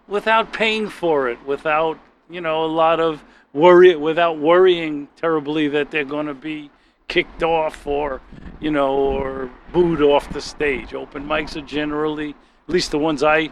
without 0.09 0.53
paying 0.53 0.89
for 0.89 1.29
it, 1.29 1.45
without, 1.45 1.99
you 2.31 2.41
know, 2.41 2.65
a 2.65 2.67
lot 2.67 2.99
of 2.99 3.23
worry, 3.53 3.95
without 3.95 4.39
worrying 4.39 5.09
terribly 5.17 5.69
that 5.69 5.91
they're 5.91 6.05
going 6.05 6.27
to 6.27 6.35
be 6.35 6.71
kicked 7.09 7.43
off 7.43 7.87
or, 7.87 8.23
you 8.61 8.71
know, 8.71 8.95
or 8.95 9.51
booed 9.73 10.01
off 10.01 10.33
the 10.33 10.41
stage. 10.41 10.95
Open 10.95 11.27
mics 11.27 11.57
are 11.57 11.67
generally, 11.67 12.31
at 12.31 12.73
least 12.73 12.91
the 12.91 12.99
ones 12.99 13.23
I 13.23 13.51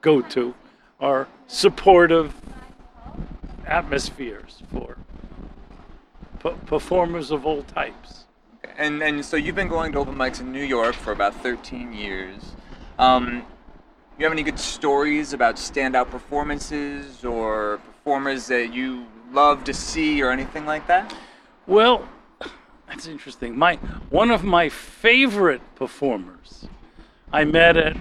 go 0.00 0.20
to, 0.20 0.54
are 0.98 1.28
supportive 1.46 2.34
atmospheres 3.66 4.62
for 4.72 4.96
p- 6.42 6.56
performers 6.66 7.30
of 7.30 7.46
all 7.46 7.62
types. 7.62 8.24
And 8.76 9.02
and 9.02 9.24
so 9.24 9.36
you've 9.36 9.54
been 9.54 9.68
going 9.68 9.92
to 9.92 9.98
open 9.98 10.14
mics 10.14 10.40
in 10.40 10.52
New 10.52 10.64
York 10.64 10.94
for 10.94 11.12
about 11.12 11.34
13 11.42 11.92
years. 11.92 12.40
Um, 12.98 13.44
you 14.18 14.24
have 14.24 14.32
any 14.32 14.42
good 14.42 14.58
stories 14.58 15.32
about 15.32 15.56
standout 15.56 16.10
performances 16.10 17.24
or 17.24 17.78
performers 17.78 18.46
that 18.46 18.72
you 18.72 19.06
love 19.32 19.64
to 19.64 19.74
see 19.74 20.22
or 20.22 20.30
anything 20.30 20.64
like 20.66 20.86
that? 20.86 21.14
Well, 21.66 22.08
that's 22.86 23.06
interesting. 23.06 23.56
My 23.56 23.76
one 24.10 24.30
of 24.30 24.44
my 24.44 24.68
favorite 24.68 25.62
performers 25.74 26.68
I 27.32 27.44
met 27.44 27.76
at 27.76 27.96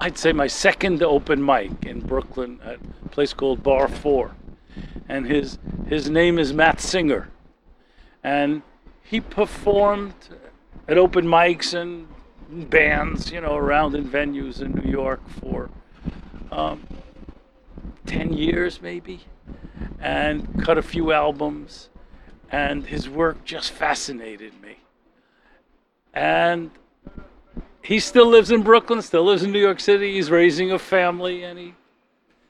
I'd 0.00 0.16
say 0.16 0.32
my 0.32 0.46
second 0.46 1.02
open 1.02 1.44
mic 1.44 1.84
in 1.84 1.98
Brooklyn 1.98 2.60
at 2.64 2.78
a 3.04 3.08
place 3.08 3.32
called 3.32 3.64
Bar 3.64 3.88
4. 3.88 4.30
And 5.08 5.26
his 5.26 5.58
his 5.88 6.10
name 6.10 6.38
is 6.38 6.52
Matt 6.52 6.80
Singer. 6.80 7.30
And 8.22 8.62
he 9.02 9.20
performed 9.20 10.14
at 10.86 10.98
open 10.98 11.26
mics 11.26 11.72
and 11.74 12.08
bands, 12.70 13.30
you 13.30 13.40
know, 13.40 13.54
around 13.56 13.94
in 13.94 14.04
venues 14.08 14.60
in 14.60 14.72
New 14.72 14.90
York 14.90 15.20
for 15.40 15.70
um, 16.50 16.86
10 18.06 18.32
years 18.32 18.80
maybe 18.80 19.20
and 20.00 20.62
cut 20.62 20.78
a 20.78 20.82
few 20.82 21.12
albums 21.12 21.88
and 22.50 22.86
his 22.86 23.08
work 23.08 23.44
just 23.44 23.70
fascinated 23.70 24.60
me. 24.62 24.78
And 26.14 26.70
he 27.82 28.00
still 28.00 28.26
lives 28.26 28.50
in 28.50 28.62
Brooklyn, 28.62 29.02
still 29.02 29.24
lives 29.24 29.42
in 29.42 29.52
New 29.52 29.60
York 29.60 29.80
City. 29.80 30.14
He's 30.14 30.30
raising 30.30 30.72
a 30.72 30.78
family 30.78 31.42
and 31.42 31.58
he 31.58 31.74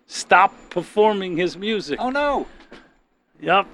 stopped 0.09 0.70
performing 0.70 1.36
his 1.36 1.56
music. 1.56 2.00
Oh 2.00 2.11
no. 2.11 2.46
Yep. 3.40 3.66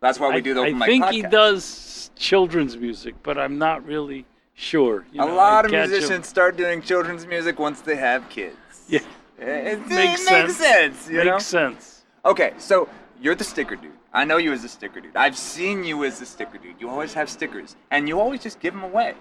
That's 0.00 0.20
why 0.20 0.28
we 0.28 0.36
I, 0.36 0.40
do 0.40 0.52
the 0.52 0.60
open 0.60 0.74
I 0.74 0.78
mic 0.80 0.86
think 0.88 1.06
he 1.06 1.22
does 1.22 2.10
children's 2.16 2.76
music, 2.76 3.14
but 3.22 3.38
I'm 3.38 3.56
not 3.56 3.84
really 3.86 4.26
sure. 4.52 5.06
You 5.12 5.22
a 5.22 5.26
know, 5.26 5.34
lot 5.34 5.64
I 5.64 5.68
of 5.68 5.72
catch 5.72 5.84
him- 5.86 5.90
musicians 5.92 6.26
start 6.28 6.56
doing 6.58 6.82
children's 6.82 7.26
music 7.26 7.58
once 7.58 7.80
they 7.80 7.96
have 7.96 8.28
kids. 8.28 8.56
Yeah. 8.88 9.00
It, 9.38 9.48
it 9.48 9.78
Makes 9.88 9.90
makes 9.90 10.22
sense. 10.22 10.56
sense. 10.56 11.08
you 11.10 11.16
Makes 11.16 11.26
know? 11.26 11.38
sense. 11.38 12.04
Okay, 12.24 12.52
so 12.58 12.88
you're 13.20 13.34
the 13.34 13.44
sticker 13.44 13.76
dude. 13.76 13.92
I 14.12 14.24
know 14.24 14.36
you 14.38 14.52
as 14.52 14.62
the 14.62 14.68
sticker 14.68 15.00
dude. 15.00 15.14
I've 15.16 15.36
seen 15.36 15.84
you 15.84 16.04
as 16.04 16.18
the 16.18 16.26
sticker 16.26 16.58
dude. 16.58 16.76
You 16.80 16.88
always 16.88 17.12
have 17.14 17.28
stickers, 17.28 17.76
and 17.90 18.08
you 18.08 18.18
always 18.18 18.42
just 18.42 18.60
give 18.60 18.72
them 18.74 18.82
away. 18.82 19.14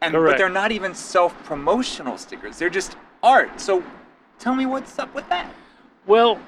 And 0.00 0.12
but 0.12 0.38
they're 0.38 0.48
not 0.48 0.72
even 0.72 0.94
self-promotional 0.94 2.18
stickers. 2.18 2.58
They're 2.58 2.70
just 2.70 2.96
art. 3.22 3.60
So 3.60 3.82
tell 4.42 4.54
me 4.56 4.66
what's 4.66 4.98
up 4.98 5.14
with 5.14 5.28
that. 5.28 5.54
Well, 6.06 6.40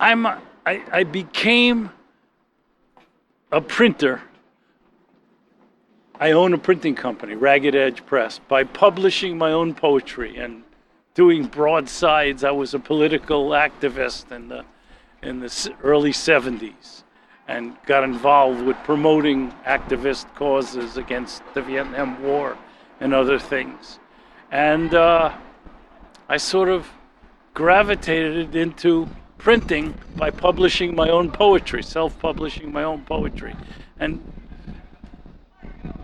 I'm 0.00 0.26
I 0.66 1.04
became 1.04 1.90
a 3.52 3.60
printer. 3.60 4.20
I 6.18 6.32
own 6.32 6.52
a 6.52 6.58
printing 6.58 6.94
company, 6.94 7.34
Ragged 7.34 7.74
Edge 7.74 8.04
Press, 8.06 8.40
by 8.48 8.64
publishing 8.64 9.38
my 9.38 9.52
own 9.52 9.74
poetry 9.74 10.36
and 10.36 10.62
doing 11.14 11.46
broadsides. 11.46 12.44
I 12.44 12.50
was 12.50 12.74
a 12.74 12.78
political 12.78 13.50
activist 13.50 14.30
in 14.32 14.48
the 14.48 14.64
in 15.22 15.38
the 15.38 15.74
early 15.84 16.12
70s 16.12 17.04
and 17.46 17.76
got 17.86 18.02
involved 18.02 18.62
with 18.62 18.76
promoting 18.78 19.52
activist 19.64 20.32
causes 20.34 20.96
against 20.96 21.42
the 21.54 21.62
Vietnam 21.62 22.20
War 22.22 22.58
and 23.00 23.14
other 23.14 23.38
things. 23.38 24.00
And 24.50 24.94
uh, 24.94 25.32
I 26.32 26.38
sort 26.38 26.70
of 26.70 26.90
gravitated 27.52 28.56
into 28.56 29.06
printing 29.36 29.94
by 30.16 30.30
publishing 30.30 30.94
my 30.94 31.10
own 31.10 31.30
poetry, 31.30 31.82
self 31.82 32.18
publishing 32.20 32.72
my 32.72 32.84
own 32.84 33.02
poetry. 33.02 33.54
And 34.00 34.24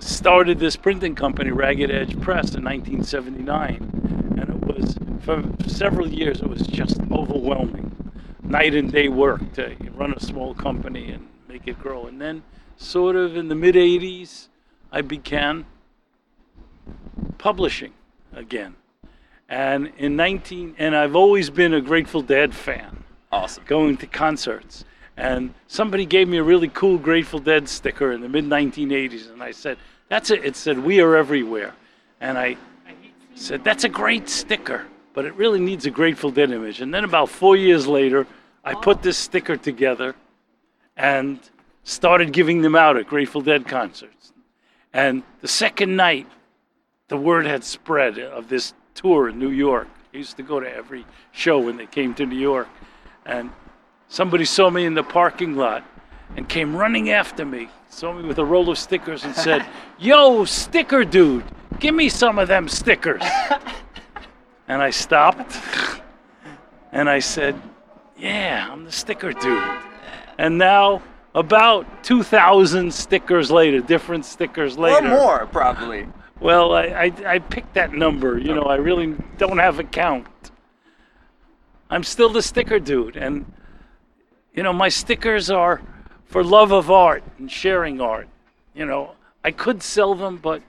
started 0.01 0.59
this 0.59 0.77
printing 0.77 1.15
company, 1.15 1.51
Ragged 1.51 1.91
Edge 1.91 2.21
Press, 2.21 2.55
in 2.55 2.63
1979. 2.63 4.37
And 4.37 4.51
it 4.51 4.67
was, 4.67 4.99
for 5.23 5.43
several 5.67 6.07
years, 6.07 6.43
it 6.43 6.47
was 6.51 6.67
just 6.67 7.01
overwhelming. 7.11 8.13
Night 8.43 8.75
and 8.75 8.93
day 8.93 9.09
work 9.09 9.55
to 9.55 9.75
run 9.95 10.13
a 10.13 10.21
small 10.21 10.53
company 10.53 11.11
and 11.11 11.27
make 11.49 11.67
it 11.67 11.79
grow. 11.79 12.05
And 12.05 12.21
then, 12.21 12.43
sort 12.77 13.17
of 13.17 13.35
in 13.35 13.49
the 13.49 13.55
mid 13.55 13.77
80s, 13.77 14.49
I 14.93 15.01
began 15.01 15.65
publishing 17.39 17.95
again. 18.35 18.77
And 19.49 19.93
in 19.97 20.17
19, 20.17 20.75
and 20.79 20.95
I've 20.95 21.17
always 21.17 21.49
been 21.49 21.73
a 21.73 21.81
Grateful 21.81 22.21
Dead 22.21 22.55
fan. 22.55 23.05
Awesome. 23.33 23.65
Going 23.67 23.97
to 23.99 24.07
concerts. 24.07 24.85
And 25.17 25.55
somebody 25.67 26.07
gave 26.07 26.29
me 26.29 26.37
a 26.37 26.43
really 26.43 26.69
cool 26.69 26.99
Grateful 26.99 27.41
Dead 27.41 27.69
sticker 27.69 28.13
in 28.13 28.21
the 28.21 28.29
mid 28.29 28.45
1980s. 28.45 29.33
And 29.33 29.43
I 29.43 29.53
said, 29.53 29.79
That's 30.09 30.31
it. 30.31 30.45
It 30.45 30.55
said, 30.55 30.79
We 30.79 31.01
are 31.01 31.17
everywhere. 31.17 31.75
And 32.21 32.37
I 32.37 32.57
said, 33.35 33.65
That's 33.65 33.85
a 33.85 33.89
great 33.89 34.29
sticker, 34.29 34.87
but 35.15 35.25
it 35.25 35.35
really 35.35 35.61
needs 35.61 35.87
a 35.87 35.91
Grateful 35.91 36.31
Dead 36.31 36.51
image. 36.51 36.81
And 36.81 36.93
then 36.93 37.05
about 37.05 37.31
four 37.31 37.57
years 37.57 37.87
later, 37.87 38.27
I 38.65 38.75
put 38.75 39.03
this 39.03 39.17
sticker 39.17 39.57
together 39.57 40.15
and 40.97 41.41
started 41.85 42.33
giving 42.33 42.61
them 42.61 42.77
out 42.77 42.97
at 42.97 43.07
Grateful 43.07 43.41
Dead 43.41 43.67
concerts. 43.67 44.33
And 44.93 45.23
the 45.41 45.49
second 45.49 45.97
night, 45.97 46.27
the 47.09 47.17
word 47.17 47.47
had 47.47 47.65
spread 47.65 48.19
of 48.19 48.49
this 48.49 48.75
tour 48.99 49.29
in 49.29 49.39
New 49.39 49.51
York. 49.51 49.87
I 50.13 50.17
used 50.17 50.37
to 50.39 50.43
go 50.43 50.59
to 50.59 50.69
every 50.69 51.07
show 51.31 51.61
when 51.61 51.77
they 51.77 51.87
came 51.87 52.15
to 52.15 52.27
New 52.27 52.39
York. 52.39 52.69
And 53.25 53.51
somebody 54.09 54.45
saw 54.45 54.71
me 54.71 54.85
in 54.85 54.95
the 54.95 55.05
parking 55.05 55.55
lot 55.57 55.85
and 56.37 56.49
came 56.49 56.75
running 56.75 57.11
after 57.11 57.45
me, 57.45 57.69
saw 57.89 58.13
me 58.13 58.27
with 58.27 58.39
a 58.39 58.45
roll 58.45 58.69
of 58.71 58.79
stickers 58.79 59.25
and 59.25 59.35
said, 59.35 59.65
Yo, 59.99 60.45
sticker 60.45 61.05
dude, 61.05 61.45
give 61.79 61.95
me 61.95 62.09
some 62.09 62.39
of 62.39 62.49
them 62.49 62.69
stickers. 62.69 63.23
and 64.69 64.83
I 64.83 64.91
stopped 64.91 65.57
and 66.91 67.09
I 67.09 67.21
said, 67.21 67.61
Yeah, 68.17 68.69
I'm 68.71 68.85
the 68.85 68.93
sticker 68.93 69.33
dude. 69.33 69.79
And 70.39 70.59
now, 70.59 71.03
about 71.35 72.03
2,000 72.03 72.93
stickers 72.93 73.51
later, 73.51 73.81
different 73.81 74.25
stickers 74.25 74.77
later. 74.77 75.07
Or 75.07 75.11
more, 75.11 75.47
probably. 75.47 76.09
Well, 76.41 76.73
I, 76.73 76.85
I, 76.85 77.13
I 77.27 77.39
picked 77.41 77.75
that 77.75 77.93
number. 77.93 78.39
You 78.39 78.55
know, 78.55 78.63
I 78.63 78.77
really 78.77 79.15
don't 79.39 79.59
have 79.59 79.79
a 79.79 79.85
count. 79.85 80.27
I'm 81.91 82.05
still 82.05 82.29
the 82.29 82.43
sticker 82.43 82.79
dude. 82.79 83.17
And, 83.17 83.51
you 84.55 84.63
know, 84.63 84.73
my 84.73 84.89
stickers 84.89 85.51
are 85.51 85.83
for 86.27 86.45
love 86.45 86.73
of 86.73 86.91
art 86.91 87.25
and 87.39 87.51
sharing 87.51 88.01
art. 88.01 88.29
you 88.75 88.85
know, 88.85 89.13
I 89.43 89.51
could 89.51 89.83
sell 89.83 90.15
them, 90.15 90.37
but 90.37 90.63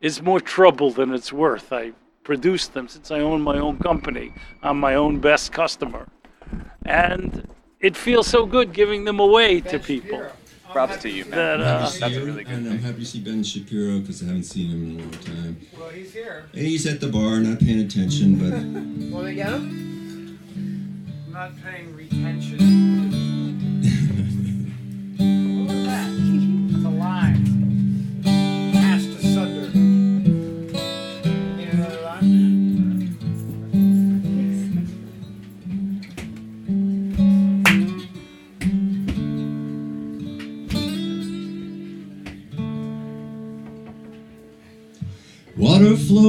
it's 0.00 0.22
more 0.22 0.40
trouble 0.40 0.90
than 0.90 1.12
it's 1.12 1.32
worth. 1.32 1.72
I 1.72 1.92
produce 2.22 2.68
them 2.68 2.88
since 2.88 3.10
I 3.10 3.20
own 3.20 3.42
my 3.42 3.58
own 3.58 3.78
company. 3.78 4.32
I'm 4.62 4.78
my 4.78 4.94
own 4.94 5.20
best 5.20 5.52
customer. 5.52 6.06
And 6.86 7.48
it 7.80 7.96
feels 7.96 8.26
so 8.26 8.46
good 8.46 8.72
giving 8.72 9.04
them 9.04 9.20
away 9.20 9.60
to 9.62 9.78
people. 9.78 10.24
Props 10.74 10.96
to 11.02 11.08
you, 11.08 11.24
man. 11.26 11.60
That, 11.60 11.60
uh, 11.60 11.88
That's 11.88 12.02
a 12.02 12.24
really 12.24 12.42
good 12.42 12.52
And 12.52 12.68
I'm 12.68 12.78
happy 12.80 12.98
to 12.98 13.04
see 13.04 13.20
Ben 13.20 13.44
Shapiro 13.44 14.00
because 14.00 14.24
I 14.24 14.26
haven't 14.26 14.42
seen 14.42 14.70
him 14.70 14.90
in 14.90 14.96
a 14.96 15.02
long 15.02 15.10
time. 15.12 15.60
Well, 15.78 15.88
he's 15.90 16.12
here. 16.12 16.46
And 16.52 16.62
he's 16.62 16.84
at 16.88 17.00
the 17.00 17.06
bar, 17.06 17.38
not 17.38 17.60
paying 17.60 17.78
attention, 17.78 18.34
but 18.34 19.14
Want 19.14 19.28
to 19.28 19.34
get 19.36 19.50
him? 19.50 20.40
I'm 21.28 21.32
not 21.32 21.52
paying 21.62 21.94
retention. 21.94 23.13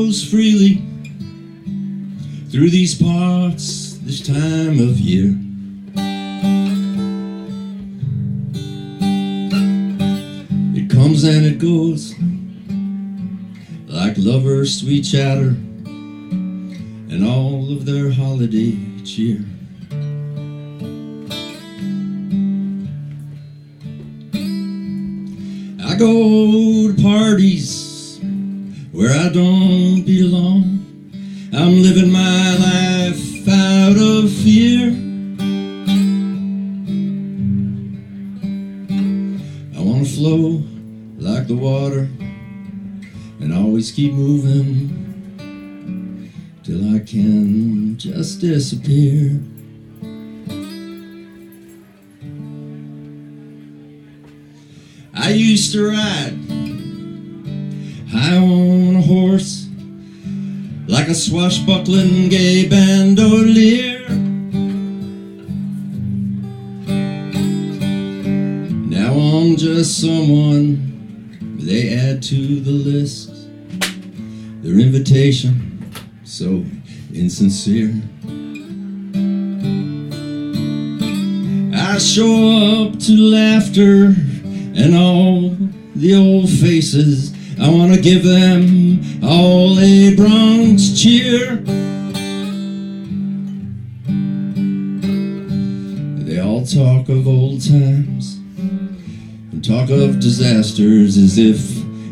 Flows 0.06 0.30
freely 0.30 0.76
through 2.52 2.70
these 2.70 2.94
parts 2.94 3.98
this 4.04 4.22
time 4.22 4.80
of 4.80 5.00
year. 5.00 5.36
It 10.76 10.92
comes 10.92 11.24
and 11.24 11.44
it 11.44 11.58
goes 11.58 12.14
like 13.88 14.16
lovers' 14.18 14.80
sweet 14.82 15.02
chatter 15.02 15.56
and 17.10 17.26
all 17.26 17.72
of 17.72 17.88
their 17.88 18.12
holiday 18.12 18.78
cheer. 19.04 19.44
I 25.84 25.96
go 25.98 26.94
to 26.94 27.02
parties 27.02 27.85
where 28.96 29.12
I 29.12 29.28
don't 29.28 30.04
belong. 30.04 30.86
I'm 31.52 31.82
living 31.84 32.10
my 32.10 32.56
life 32.56 33.46
out 33.50 33.98
of 33.98 34.32
fear. 34.32 34.88
I 39.76 39.82
want 39.82 40.06
to 40.06 40.12
flow 40.16 40.64
like 41.18 41.48
the 41.48 41.58
water 41.58 42.08
and 43.42 43.54
always 43.54 43.92
keep 43.92 44.14
moving 44.14 45.04
till 46.64 46.96
I 46.96 47.00
can 47.00 47.98
just 47.98 48.40
disappear. 48.40 49.42
I 55.14 55.32
used 55.32 55.74
to 55.74 55.90
ride 55.90 56.46
high 58.16 58.38
on 58.38 58.65
horse 59.06 59.68
like 60.88 61.08
a 61.08 61.16
swashbuckling 61.16 62.30
gay 62.30 62.68
bandolier. 62.68 64.08
Now 68.90 69.14
I'm 69.14 69.56
just 69.56 70.02
someone 70.02 71.58
they 71.60 71.94
add 71.94 72.22
to 72.24 72.60
the 72.62 72.72
list. 72.72 73.32
Their 74.62 74.80
invitation, 74.80 75.84
so 76.24 76.66
insincere. 77.14 77.94
I 81.74 81.98
show 81.98 82.88
up 82.88 83.00
to 83.00 83.12
laughter 83.18 84.16
and 84.76 84.96
all 84.96 85.56
the 85.96 86.16
old 86.16 86.50
faces. 86.50 87.35
I 87.58 87.70
want 87.70 87.94
to 87.94 88.02
give 88.02 88.24
them 88.24 89.24
all 89.24 89.80
a 89.80 90.14
Bronx 90.16 91.02
cheer. 91.02 91.56
They 96.26 96.40
all 96.40 96.66
talk 96.66 97.10
of 97.10 97.28
old 97.28 97.62
times 97.66 98.36
and 99.52 99.64
talk 99.64 99.90
of 99.90 100.20
disasters 100.20 101.18
as 101.18 101.38
if 101.38 101.58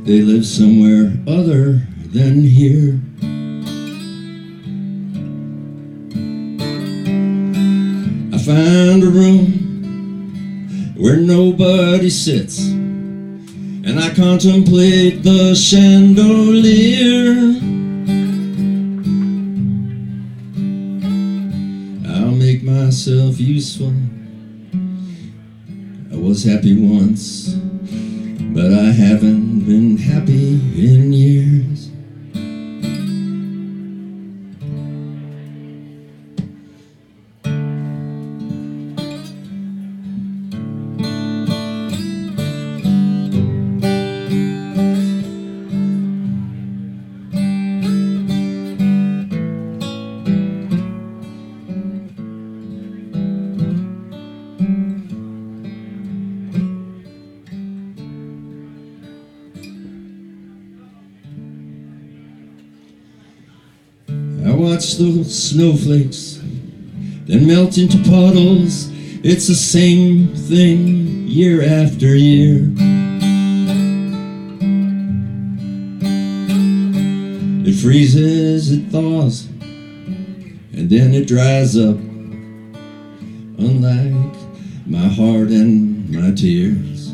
they 0.06 0.22
live 0.22 0.46
somewhere 0.46 1.14
other 1.28 1.82
than 2.14 2.42
here. 2.44 3.00
I 8.34 8.38
find 8.38 9.04
a 9.04 9.10
room 9.10 10.94
where 10.96 11.18
nobody 11.18 12.10
sits, 12.10 12.73
and 13.86 14.00
I 14.00 14.14
contemplate 14.14 15.24
the 15.24 15.54
chandelier. 15.54 17.34
I'll 22.08 22.32
make 22.32 22.64
myself 22.64 23.40
useful. 23.40 23.94
I 26.12 26.16
was 26.16 26.46
happy 26.46 26.76
once, 26.80 27.56
but 28.54 28.72
I 28.72 28.92
haven't 28.92 29.66
been 29.66 29.98
happy 29.98 30.54
in 30.76 31.12
years. 31.12 31.83
Watch 64.84 64.98
the 64.98 65.24
snowflakes 65.24 66.40
then 67.26 67.48
melt 67.48 67.78
into 67.78 67.98
puddles. 68.10 68.90
It's 69.24 69.48
the 69.48 69.56
same 69.56 70.36
thing 70.36 71.26
year 71.26 71.64
after 71.64 72.08
year. 72.16 72.68
It 77.66 77.76
freezes, 77.82 78.74
it 78.74 78.92
thaws, 78.92 79.46
and 80.74 80.90
then 80.90 81.14
it 81.14 81.28
dries 81.28 81.78
up. 81.78 81.96
Unlike 83.58 84.36
my 84.86 85.08
heart 85.08 85.48
and 85.48 86.10
my 86.10 86.32
tears. 86.32 87.14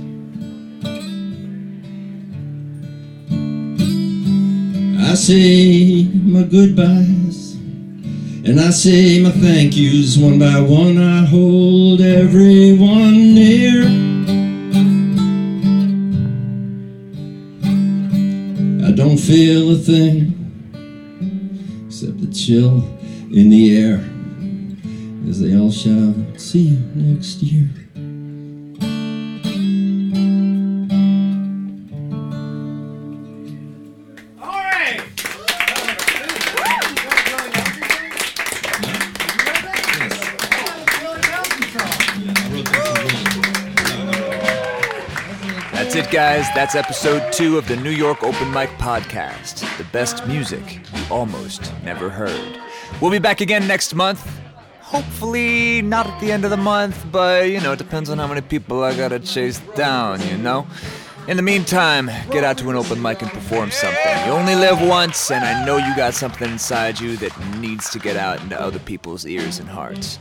I 5.07 5.13
say 5.13 6.05
my 6.23 6.43
goodbyes 6.43 7.38
and 8.45 8.59
I 8.59 8.69
say 8.69 9.21
my 9.21 9.31
thank 9.31 9.75
yous 9.75 10.17
one 10.17 10.39
by 10.39 10.59
one. 10.59 10.97
I 10.97 11.25
hold 11.25 12.01
everyone 12.01 13.33
near. 13.35 13.83
I 18.87 18.91
don't 18.91 19.17
feel 19.17 19.71
a 19.71 19.75
thing 19.75 20.35
except 21.87 22.21
the 22.21 22.33
chill 22.33 22.77
in 23.31 23.49
the 23.49 23.77
air 23.77 24.03
as 25.29 25.41
they 25.41 25.55
all 25.55 25.71
shout, 25.71 26.15
See 26.39 26.59
you 26.59 26.79
next 26.95 27.43
year. 27.43 27.88
Guys. 46.11 46.47
That's 46.55 46.73
episode 46.73 47.31
two 47.31 47.59
of 47.59 47.67
the 47.67 47.75
New 47.75 47.91
York 47.91 48.23
Open 48.23 48.51
Mic 48.51 48.69
Podcast. 48.79 49.59
The 49.77 49.83
best 49.91 50.25
music 50.25 50.79
you 50.95 51.03
almost 51.11 51.71
never 51.83 52.09
heard. 52.09 52.59
We'll 52.99 53.11
be 53.11 53.19
back 53.19 53.41
again 53.41 53.67
next 53.67 53.93
month. 53.93 54.27
Hopefully, 54.81 55.83
not 55.83 56.07
at 56.07 56.19
the 56.19 56.31
end 56.31 56.45
of 56.45 56.49
the 56.49 56.57
month, 56.57 57.05
but 57.11 57.49
you 57.49 57.61
know, 57.61 57.73
it 57.73 57.77
depends 57.77 58.09
on 58.09 58.17
how 58.17 58.25
many 58.25 58.41
people 58.41 58.83
I 58.83 58.97
gotta 58.97 59.19
chase 59.19 59.59
down, 59.75 60.19
you 60.27 60.37
know? 60.37 60.65
In 61.27 61.37
the 61.37 61.43
meantime, 61.43 62.09
get 62.31 62.43
out 62.43 62.57
to 62.57 62.69
an 62.71 62.75
open 62.75 62.99
mic 62.99 63.21
and 63.21 63.29
perform 63.29 63.69
something. 63.69 64.25
You 64.25 64.31
only 64.31 64.55
live 64.55 64.81
once, 64.81 65.29
and 65.29 65.45
I 65.45 65.63
know 65.63 65.77
you 65.77 65.95
got 65.95 66.15
something 66.15 66.49
inside 66.49 66.99
you 66.99 67.17
that 67.17 67.37
needs 67.57 67.91
to 67.91 67.99
get 67.99 68.17
out 68.17 68.41
into 68.41 68.59
other 68.59 68.79
people's 68.79 69.27
ears 69.27 69.59
and 69.59 69.69
hearts. 69.69 70.17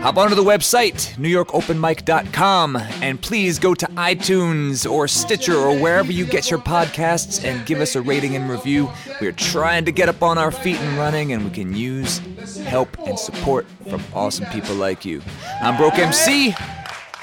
Hop 0.00 0.18
onto 0.18 0.36
the 0.36 0.44
website, 0.44 1.16
newyorkopenmic.com, 1.16 2.76
and 2.76 3.20
please 3.20 3.58
go 3.58 3.74
to 3.74 3.86
iTunes 3.86 4.88
or 4.88 5.08
Stitcher 5.08 5.56
or 5.56 5.76
wherever 5.76 6.12
you 6.12 6.24
get 6.24 6.48
your 6.48 6.60
podcasts 6.60 7.44
and 7.44 7.66
give 7.66 7.80
us 7.80 7.96
a 7.96 8.02
rating 8.02 8.36
and 8.36 8.48
review. 8.48 8.88
We're 9.20 9.32
trying 9.32 9.84
to 9.86 9.90
get 9.90 10.08
up 10.08 10.22
on 10.22 10.38
our 10.38 10.52
feet 10.52 10.78
and 10.78 10.96
running, 10.96 11.32
and 11.32 11.44
we 11.44 11.50
can 11.50 11.74
use 11.74 12.18
help 12.58 12.96
and 13.00 13.18
support 13.18 13.66
from 13.88 14.00
awesome 14.14 14.46
people 14.46 14.76
like 14.76 15.04
you. 15.04 15.22
I'm 15.60 15.76
Broke 15.76 15.98
MC, 15.98 16.54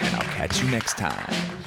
and 0.02 0.16
I'll 0.16 0.34
catch 0.34 0.62
you 0.62 0.70
next 0.70 0.98
time. 0.98 1.63